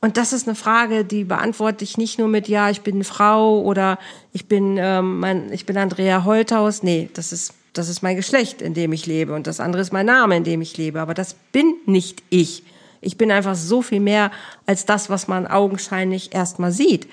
[0.00, 3.04] Und das ist eine Frage, die beantworte ich nicht nur mit Ja, ich bin eine
[3.04, 3.98] Frau oder
[4.32, 6.84] ich bin, ähm, mein, ich bin Andrea Holthaus.
[6.84, 9.34] Nee, das ist, das ist mein Geschlecht, in dem ich lebe.
[9.34, 11.00] Und das andere ist mein Name, in dem ich lebe.
[11.00, 12.62] Aber das bin nicht ich.
[13.00, 14.30] Ich bin einfach so viel mehr
[14.66, 17.08] als das, was man augenscheinlich erstmal sieht.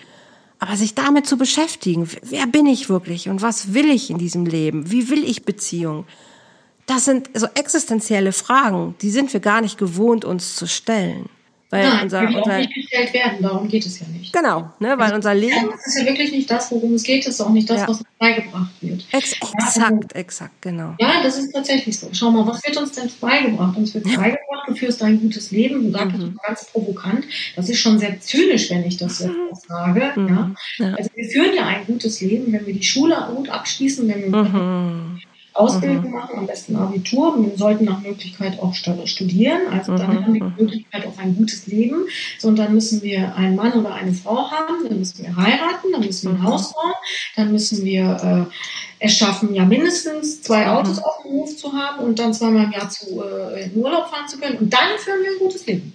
[0.59, 4.45] Aber sich damit zu beschäftigen, wer bin ich wirklich und was will ich in diesem
[4.45, 4.89] Leben?
[4.89, 6.05] Wie will ich Beziehung?
[6.85, 11.29] Das sind so existenzielle Fragen, die sind wir gar nicht gewohnt, uns zu stellen.
[11.75, 14.31] Weil Nein, unser, die unser, nicht gestellt werden, darum geht es ja nicht.
[14.31, 15.55] Genau, ne, weil also, unser Leben.
[15.55, 17.81] Ja, das ist ja wirklich nicht das, worum es geht, das ist auch nicht das,
[17.81, 17.87] ja.
[17.89, 19.05] was uns beigebracht wird.
[19.11, 20.95] Ex exakt, ja, also, exakt, genau.
[20.99, 22.07] Ja, das ist tatsächlich so.
[22.13, 23.75] Schau mal, was wird uns denn beigebracht?
[23.75, 26.39] Uns wird beigebracht, du führst ein gutes Leben, du sagst mhm.
[26.41, 27.25] ganz provokant.
[27.57, 29.55] Das ist schon sehr zynisch, wenn ich das jetzt mhm.
[29.67, 30.13] sage.
[30.15, 30.27] Mhm.
[30.79, 30.93] Ja?
[30.95, 34.43] Also wir führen ja ein gutes Leben, wenn wir die Schule gut abschließen, wenn wir
[34.43, 35.19] mhm.
[35.55, 36.11] Ausbildung mhm.
[36.11, 37.41] machen, am besten Abitur.
[37.41, 39.61] Wir sollten nach Möglichkeit auch studieren.
[39.71, 40.25] Also dann mhm.
[40.25, 42.05] haben wir die Möglichkeit auf ein gutes Leben.
[42.39, 45.93] So, und dann müssen wir einen Mann oder eine Frau haben, dann müssen wir heiraten,
[45.93, 46.45] dann müssen wir ein mhm.
[46.45, 46.93] Haus bauen,
[47.37, 50.71] dann müssen wir äh, es schaffen, ja mindestens zwei mhm.
[50.71, 54.09] Autos auf dem Hof zu haben und dann zweimal im Jahr zu, äh, in Urlaub
[54.09, 54.57] fahren zu können.
[54.57, 55.93] Und dann führen wir ein gutes Leben.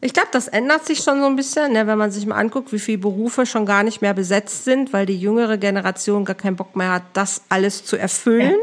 [0.00, 2.72] Ich glaube, das ändert sich schon so ein bisschen, ne, wenn man sich mal anguckt,
[2.72, 6.56] wie viele Berufe schon gar nicht mehr besetzt sind, weil die jüngere Generation gar keinen
[6.56, 8.54] Bock mehr hat, das alles zu erfüllen.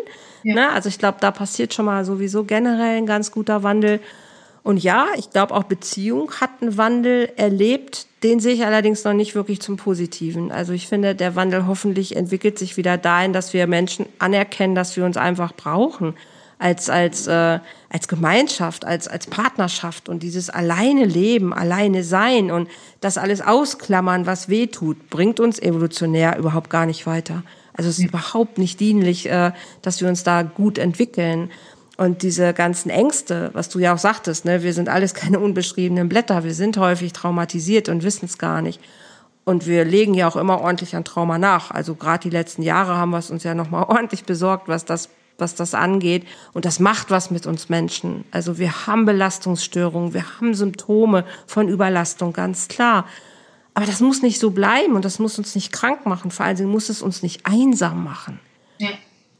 [0.43, 0.55] Ja.
[0.55, 0.69] Ne?
[0.69, 3.99] Also ich glaube, da passiert schon mal sowieso generell ein ganz guter Wandel.
[4.63, 8.07] Und ja, ich glaube, auch Beziehung hat einen Wandel erlebt.
[8.23, 10.51] Den sehe ich allerdings noch nicht wirklich zum Positiven.
[10.51, 14.95] Also ich finde, der Wandel hoffentlich entwickelt sich wieder dahin, dass wir Menschen anerkennen, dass
[14.95, 16.15] wir uns einfach brauchen
[16.57, 22.69] als, als, äh, als Gemeinschaft, als, als Partnerschaft und dieses alleine Leben, alleine sein und
[23.01, 27.43] das alles ausklammern, was weh tut, bringt uns evolutionär überhaupt gar nicht weiter.
[27.73, 31.51] Also es ist überhaupt nicht dienlich, äh, dass wir uns da gut entwickeln.
[31.97, 36.09] Und diese ganzen Ängste, was du ja auch sagtest, ne, wir sind alles keine unbeschriebenen
[36.09, 38.79] Blätter, wir sind häufig traumatisiert und wissen es gar nicht.
[39.43, 41.69] Und wir legen ja auch immer ordentlich an Trauma nach.
[41.69, 45.09] Also gerade die letzten Jahre haben wir es uns ja nochmal ordentlich besorgt, was das,
[45.37, 46.25] was das angeht.
[46.53, 48.25] Und das macht was mit uns Menschen.
[48.31, 53.05] Also wir haben Belastungsstörungen, wir haben Symptome von Überlastung, ganz klar.
[53.73, 56.31] Aber das muss nicht so bleiben und das muss uns nicht krank machen.
[56.31, 58.39] Vor allen Dingen muss es uns nicht einsam machen.
[58.77, 58.89] Ja.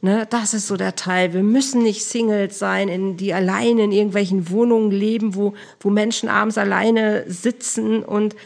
[0.02, 1.32] Ne, das ist so der Teil.
[1.32, 6.28] Wir müssen nicht Singles sein, in, die alleine in irgendwelchen Wohnungen leben, wo, wo Menschen
[6.28, 8.36] abends alleine sitzen und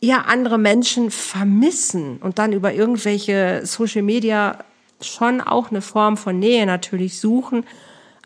[0.00, 4.64] ja andere Menschen vermissen und dann über irgendwelche Social Media
[5.00, 7.64] schon auch eine Form von Nähe natürlich suchen,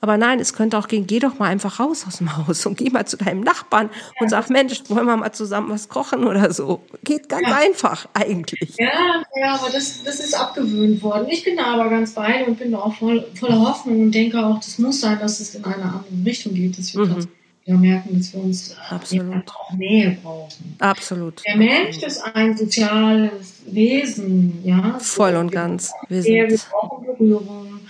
[0.03, 2.77] aber nein, es könnte auch gehen, geh doch mal einfach raus aus dem Haus und
[2.77, 6.53] geh mal zu deinem Nachbarn und sag, Mensch, wollen wir mal zusammen was kochen oder
[6.53, 6.83] so.
[7.05, 7.55] Geht ganz ja.
[7.55, 8.75] einfach eigentlich.
[8.81, 11.29] Ja, ja, aber das, das ist abgewöhnt worden.
[11.29, 14.45] Ich bin da aber ganz bei und bin da auch voll, voller Hoffnung und denke
[14.45, 17.29] auch, das muss sein, dass es in eine andere Richtung geht, dass wir mhm.
[17.65, 19.49] Wir merken, dass wir uns Absolut.
[19.49, 20.75] auch Nähe brauchen.
[20.79, 21.43] Absolut.
[21.47, 24.99] Der Mensch ist ein soziales Wesen, ja.
[24.99, 25.93] Voll und ganz.
[26.09, 27.81] Wir, sind wir brauchen Berührung.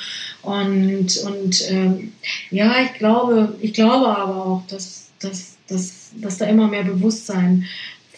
[0.43, 2.13] Und, und ähm,
[2.51, 7.65] ja, ich glaube, ich glaube aber auch, dass, dass, dass, dass da immer mehr Bewusstsein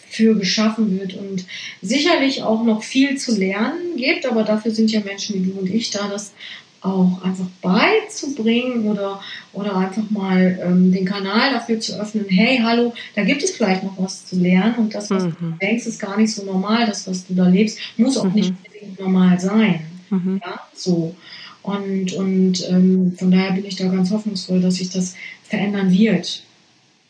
[0.09, 1.45] für geschaffen wird und
[1.81, 5.69] sicherlich auch noch viel zu lernen gibt, aber dafür sind ja Menschen wie du und
[5.69, 6.31] ich da, das
[6.85, 9.19] auch einfach beizubringen oder,
[9.53, 13.83] oder einfach mal ähm, den Kanal dafür zu öffnen, hey, hallo, da gibt es vielleicht
[13.83, 15.35] noch was zu lernen und das, was mhm.
[15.39, 18.33] du denkst, ist gar nicht so normal, das, was du da lebst, muss auch mhm.
[18.33, 18.53] nicht
[18.99, 19.81] normal sein.
[20.09, 20.41] Mhm.
[20.45, 21.15] Ja, so.
[21.63, 26.43] Und, und ähm, von daher bin ich da ganz hoffnungsvoll, dass sich das verändern wird.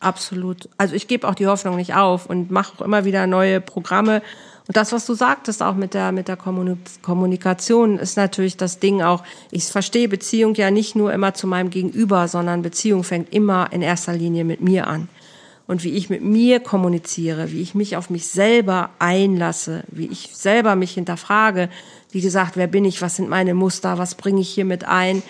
[0.00, 0.68] Absolut.
[0.78, 4.22] Also ich gebe auch die Hoffnung nicht auf und mache auch immer wieder neue Programme.
[4.68, 9.00] Und das, was du sagtest, auch mit der, mit der Kommunikation, ist natürlich das Ding
[9.00, 13.72] auch, ich verstehe Beziehung ja nicht nur immer zu meinem Gegenüber, sondern Beziehung fängt immer
[13.72, 15.08] in erster Linie mit mir an.
[15.68, 20.30] Und wie ich mit mir kommuniziere, wie ich mich auf mich selber einlasse, wie ich
[20.32, 21.68] selber mich hinterfrage,
[22.10, 25.22] wie gesagt, wer bin ich, was sind meine Muster, was bringe ich hier mit ein.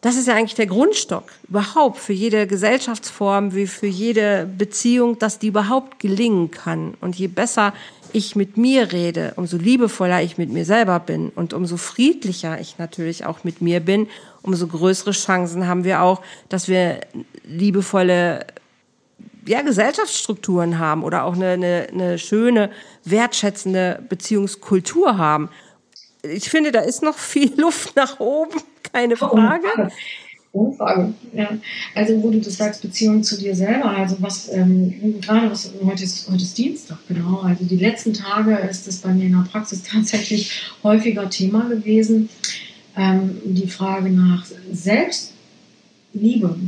[0.00, 5.40] Das ist ja eigentlich der Grundstock überhaupt für jede Gesellschaftsform, wie für jede Beziehung, dass
[5.40, 6.94] die überhaupt gelingen kann.
[7.00, 7.74] Und je besser
[8.12, 12.78] ich mit mir rede, umso liebevoller ich mit mir selber bin und umso friedlicher ich
[12.78, 14.08] natürlich auch mit mir bin,
[14.42, 17.00] umso größere Chancen haben wir auch, dass wir
[17.44, 18.46] liebevolle
[19.46, 22.70] ja, Gesellschaftsstrukturen haben oder auch eine, eine, eine schöne,
[23.04, 25.50] wertschätzende Beziehungskultur haben
[26.22, 28.60] ich finde, da ist noch viel Luft nach oben,
[28.92, 29.90] keine Frage.
[30.52, 31.14] Ohne Frage.
[31.34, 31.58] Ja.
[31.94, 36.04] Also wo du das sagst, Beziehung zu dir selber, also was ähm, gerade was heute
[36.04, 37.40] ist, heute ist Dienstag, genau.
[37.40, 42.28] Also die letzten Tage ist es bei mir in der Praxis tatsächlich häufiger Thema gewesen.
[42.96, 46.58] Ähm, die Frage nach Selbstliebe.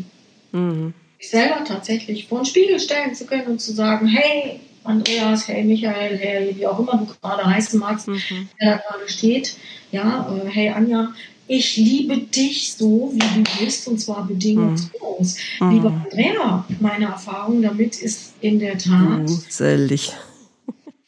[0.53, 0.95] Mhm.
[1.19, 5.65] Sich selber tatsächlich vor den Spiegel stellen zu können und zu sagen, hey, Andreas, hey
[5.65, 8.49] Michael, hey, wie auch immer du gerade heißen magst, mhm.
[8.61, 9.57] der da gerade steht.
[9.91, 11.13] Ja, äh, hey Anja,
[11.51, 15.37] ich liebe dich so, wie du bist, und zwar bedingungslos.
[15.59, 15.71] Mhm.
[15.71, 19.91] Lieber Andrea, meine Erfahrung damit ist in der Tat, mhm,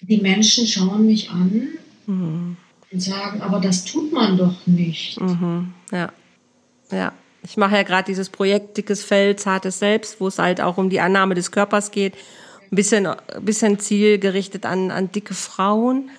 [0.00, 1.68] die Menschen schauen mich an
[2.06, 2.56] mhm.
[2.90, 5.20] und sagen, aber das tut man doch nicht.
[5.20, 5.72] Mhm.
[5.92, 6.12] Ja,
[6.90, 7.12] ja.
[7.44, 10.90] Ich mache ja gerade dieses Projekt Dickes Fell, zartes Selbst, wo es halt auch um
[10.90, 12.14] die Annahme des Körpers geht
[12.72, 13.06] ein bisschen,
[13.40, 16.10] bisschen zielgerichtet an, an dicke Frauen.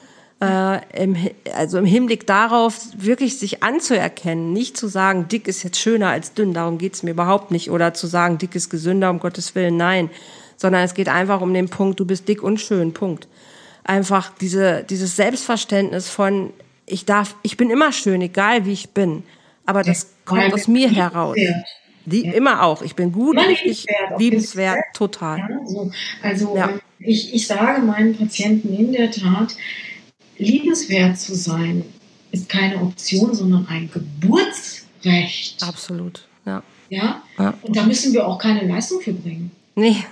[0.44, 1.16] Äh, im,
[1.56, 6.34] also im Hinblick darauf, wirklich sich anzuerkennen, nicht zu sagen, dick ist jetzt schöner als
[6.34, 9.78] dünn, darum geht's mir überhaupt nicht, oder zu sagen, dick ist gesünder, um Gottes Willen,
[9.78, 10.10] nein,
[10.58, 13.28] sondern es geht einfach um den Punkt, du bist dick und schön, Punkt.
[13.86, 16.52] Einfach diese, dieses Selbstverständnis von,
[16.86, 19.24] ich darf, ich bin immer schön, egal wie ich bin,
[19.66, 21.38] aber das kommt aus mir heraus.
[22.06, 22.34] Die, ja.
[22.34, 22.82] Immer auch.
[22.82, 23.86] Ich bin gut, richtig,
[24.18, 25.38] liebenswert, total.
[25.38, 25.92] Ja, so.
[26.22, 26.70] Also ja.
[27.00, 29.56] ich, ich sage meinen Patienten in der Tat,
[30.38, 31.84] liebenswert zu sein
[32.32, 35.62] ist keine Option, sondern ein Geburtsrecht.
[35.64, 36.64] Absolut, ja.
[36.90, 37.22] Ja?
[37.38, 37.54] ja.
[37.62, 39.52] Und da müssen wir auch keine Leistung für bringen.
[39.76, 40.04] Nee,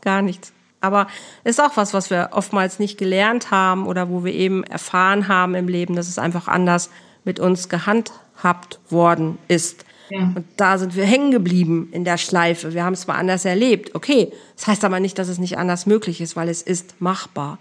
[0.00, 0.52] gar nichts.
[0.80, 1.08] Aber
[1.44, 5.54] ist auch was, was wir oftmals nicht gelernt haben oder wo wir eben erfahren haben
[5.54, 6.90] im Leben, dass es einfach anders
[7.24, 9.84] mit uns gehandhabt worden ist.
[10.10, 10.32] Ja.
[10.34, 12.74] Und da sind wir hängen geblieben in der Schleife.
[12.74, 13.94] Wir haben es mal anders erlebt.
[13.94, 17.58] Okay, das heißt aber nicht, dass es nicht anders möglich ist, weil es ist machbar.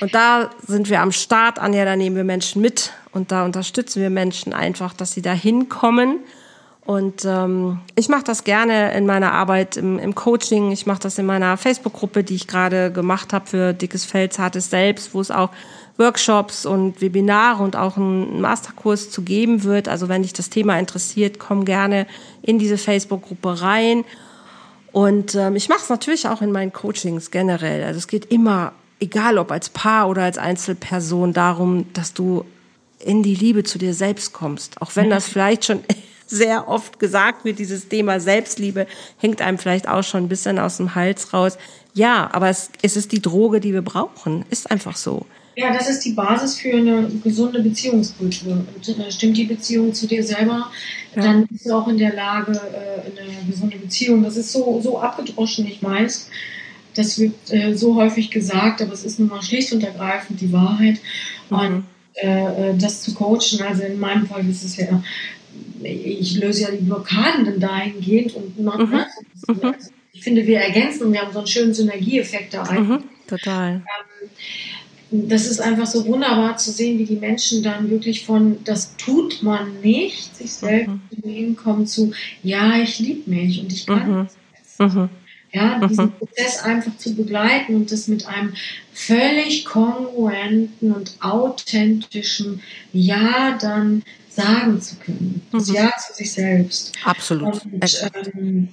[0.00, 4.02] Und da sind wir am Start, Anja, da nehmen wir Menschen mit und da unterstützen
[4.02, 6.20] wir Menschen einfach, dass sie da hinkommen.
[6.86, 10.72] Und ähm, ich mache das gerne in meiner Arbeit im, im Coaching.
[10.72, 14.70] Ich mache das in meiner Facebook-Gruppe, die ich gerade gemacht habe für Dickes Feld, Zartes
[14.70, 15.50] Selbst, wo es auch
[15.98, 19.88] Workshops und Webinare und auch einen Masterkurs zu geben wird.
[19.88, 22.06] Also wenn dich das Thema interessiert, komm gerne
[22.42, 24.04] in diese Facebook-Gruppe rein.
[24.90, 27.84] Und ähm, ich mache es natürlich auch in meinen Coachings generell.
[27.84, 32.44] Also es geht immer, egal ob als Paar oder als Einzelperson, darum, dass du
[32.98, 34.80] in die Liebe zu dir selbst kommst.
[34.80, 35.80] Auch wenn das vielleicht schon
[36.26, 38.86] sehr oft gesagt wird, dieses Thema Selbstliebe
[39.18, 41.58] hängt einem vielleicht auch schon ein bisschen aus dem Hals raus.
[41.94, 44.44] Ja, aber es, es ist die Droge, die wir brauchen.
[44.50, 45.26] Ist einfach so.
[45.56, 48.52] Ja, das ist die Basis für eine gesunde Beziehungskultur.
[48.52, 50.70] Und stimmt die Beziehung zu dir selber,
[51.16, 51.22] ja.
[51.22, 54.22] dann bist du auch in der Lage, äh, eine gesunde Beziehung.
[54.22, 56.28] Das ist so, so abgedroschen, ich weiß.
[56.94, 60.52] Das wird äh, so häufig gesagt, aber es ist nun mal schlicht und ergreifend die
[60.52, 60.98] Wahrheit.
[61.50, 61.56] Mhm.
[61.56, 61.84] Und
[62.14, 65.02] äh, das zu coachen, also in meinem Fall ist es ja,
[65.82, 69.04] ich löse ja die Blockaden dann dahingehend und noch, mhm.
[69.46, 69.74] Mhm.
[70.12, 72.88] ich finde, wir ergänzen und wir haben so einen schönen Synergieeffekt da rein.
[72.88, 73.04] Mhm.
[73.26, 73.74] Total.
[73.76, 74.30] Ähm,
[75.12, 79.42] das ist einfach so wunderbar zu sehen, wie die Menschen dann wirklich von, das tut
[79.42, 81.28] man nicht, sich selbst mhm.
[81.28, 82.12] hinkommen zu,
[82.44, 84.28] ja, ich liebe mich und ich kann
[84.78, 85.08] mhm.
[85.52, 85.60] Mhm.
[85.60, 86.12] Ja, diesen mhm.
[86.12, 88.54] Prozess einfach zu begleiten und das mit einem
[88.92, 92.60] völlig kongruenten und authentischen
[92.92, 95.42] Ja dann sagen zu können.
[95.52, 95.74] Das mhm.
[95.74, 96.92] Ja zu sich selbst.
[97.04, 97.64] Absolut.
[97.64, 98.68] Und, ähm,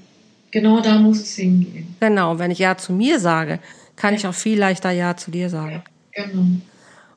[0.51, 1.95] genau da muss es hingehen.
[1.99, 3.59] Genau, wenn ich Ja zu mir sage,
[3.95, 5.83] kann ich auch viel leichter Ja zu dir sagen.
[6.13, 6.45] Genau.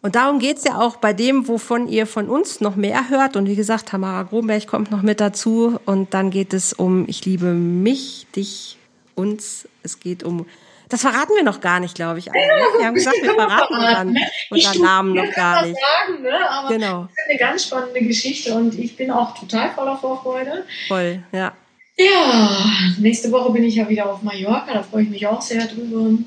[0.02, 3.36] Und darum geht's ja auch bei dem, wovon ihr von uns noch mehr hört.
[3.36, 5.78] Und wie gesagt, Tamara Gromberg kommt noch mit dazu.
[5.84, 8.78] Und dann geht es um Ich liebe mich, dich,
[9.20, 9.68] uns.
[9.82, 10.46] Es geht um,
[10.88, 12.26] das verraten wir noch gar nicht, glaube ich.
[12.26, 14.16] Ja, wir haben gesagt, wir verraten unseren,
[14.50, 15.76] unseren Namen noch gar nicht.
[15.76, 16.50] Sagen, ne?
[16.50, 17.02] Aber genau.
[17.02, 20.64] Das ist eine ganz spannende Geschichte und ich bin auch total voller Vorfreude.
[20.88, 21.52] Voll, ja.
[21.96, 22.64] Ja,
[22.98, 26.18] nächste Woche bin ich ja wieder auf Mallorca, da freue ich mich auch sehr drüber.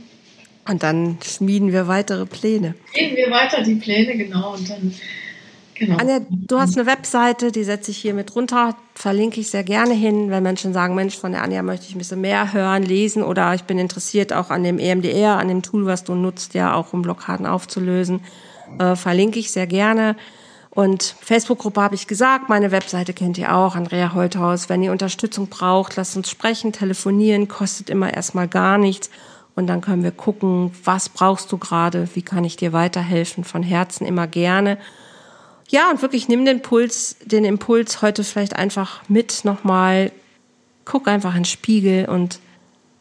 [0.65, 2.75] Und dann schmieden wir weitere Pläne.
[2.93, 4.53] Schmieden wir weiter die Pläne, genau.
[4.53, 4.93] Und dann,
[5.75, 5.97] genau.
[5.97, 9.93] Anja, du hast eine Webseite, die setze ich hier mit runter, verlinke ich sehr gerne
[9.93, 13.23] hin, wenn Menschen sagen, Mensch, von der Anja möchte ich ein bisschen mehr hören, lesen
[13.23, 16.73] oder ich bin interessiert auch an dem EMDR, an dem Tool, was du nutzt, ja
[16.73, 18.21] auch um Blockaden aufzulösen,
[18.79, 20.15] äh, verlinke ich sehr gerne.
[20.69, 24.69] Und Facebook-Gruppe habe ich gesagt, meine Webseite kennt ihr auch, Andrea Holthaus.
[24.69, 29.11] Wenn ihr Unterstützung braucht, lasst uns sprechen, telefonieren, kostet immer erstmal gar nichts.
[29.55, 33.61] Und dann können wir gucken, was brauchst du gerade, wie kann ich dir weiterhelfen, von
[33.61, 34.79] Herzen immer gerne.
[35.73, 40.11] Ja, und wirklich nimm den Puls, den Impuls heute vielleicht einfach mit nochmal.
[40.85, 42.39] Guck einfach in den Spiegel und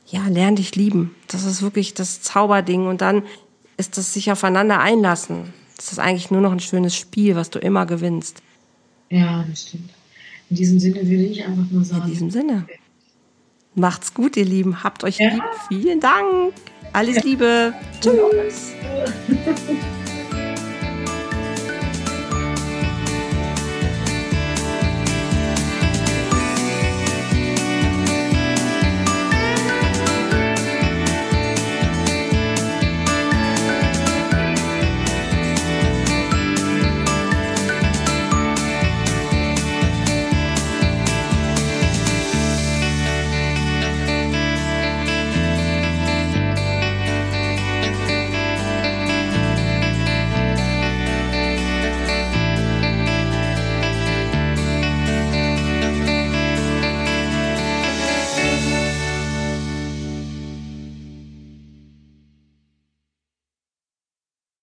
[0.07, 1.15] ja, lern dich lieben.
[1.29, 2.87] Das ist wirklich das Zauberding.
[2.87, 3.25] Und dann
[3.77, 5.53] ist das sich aufeinander einlassen.
[5.77, 8.43] Das ist eigentlich nur noch ein schönes Spiel, was du immer gewinnst.
[9.11, 9.91] Ja, das stimmt.
[10.49, 12.05] In diesem Sinne würde ich einfach nur sagen.
[12.05, 12.67] In diesem Sinne.
[13.75, 14.83] Macht's gut, ihr Lieben.
[14.83, 15.29] Habt euch ja.
[15.29, 15.43] lieb.
[15.69, 16.55] Vielen Dank.
[16.95, 17.75] Alles Liebe.
[18.01, 18.73] Tschüss.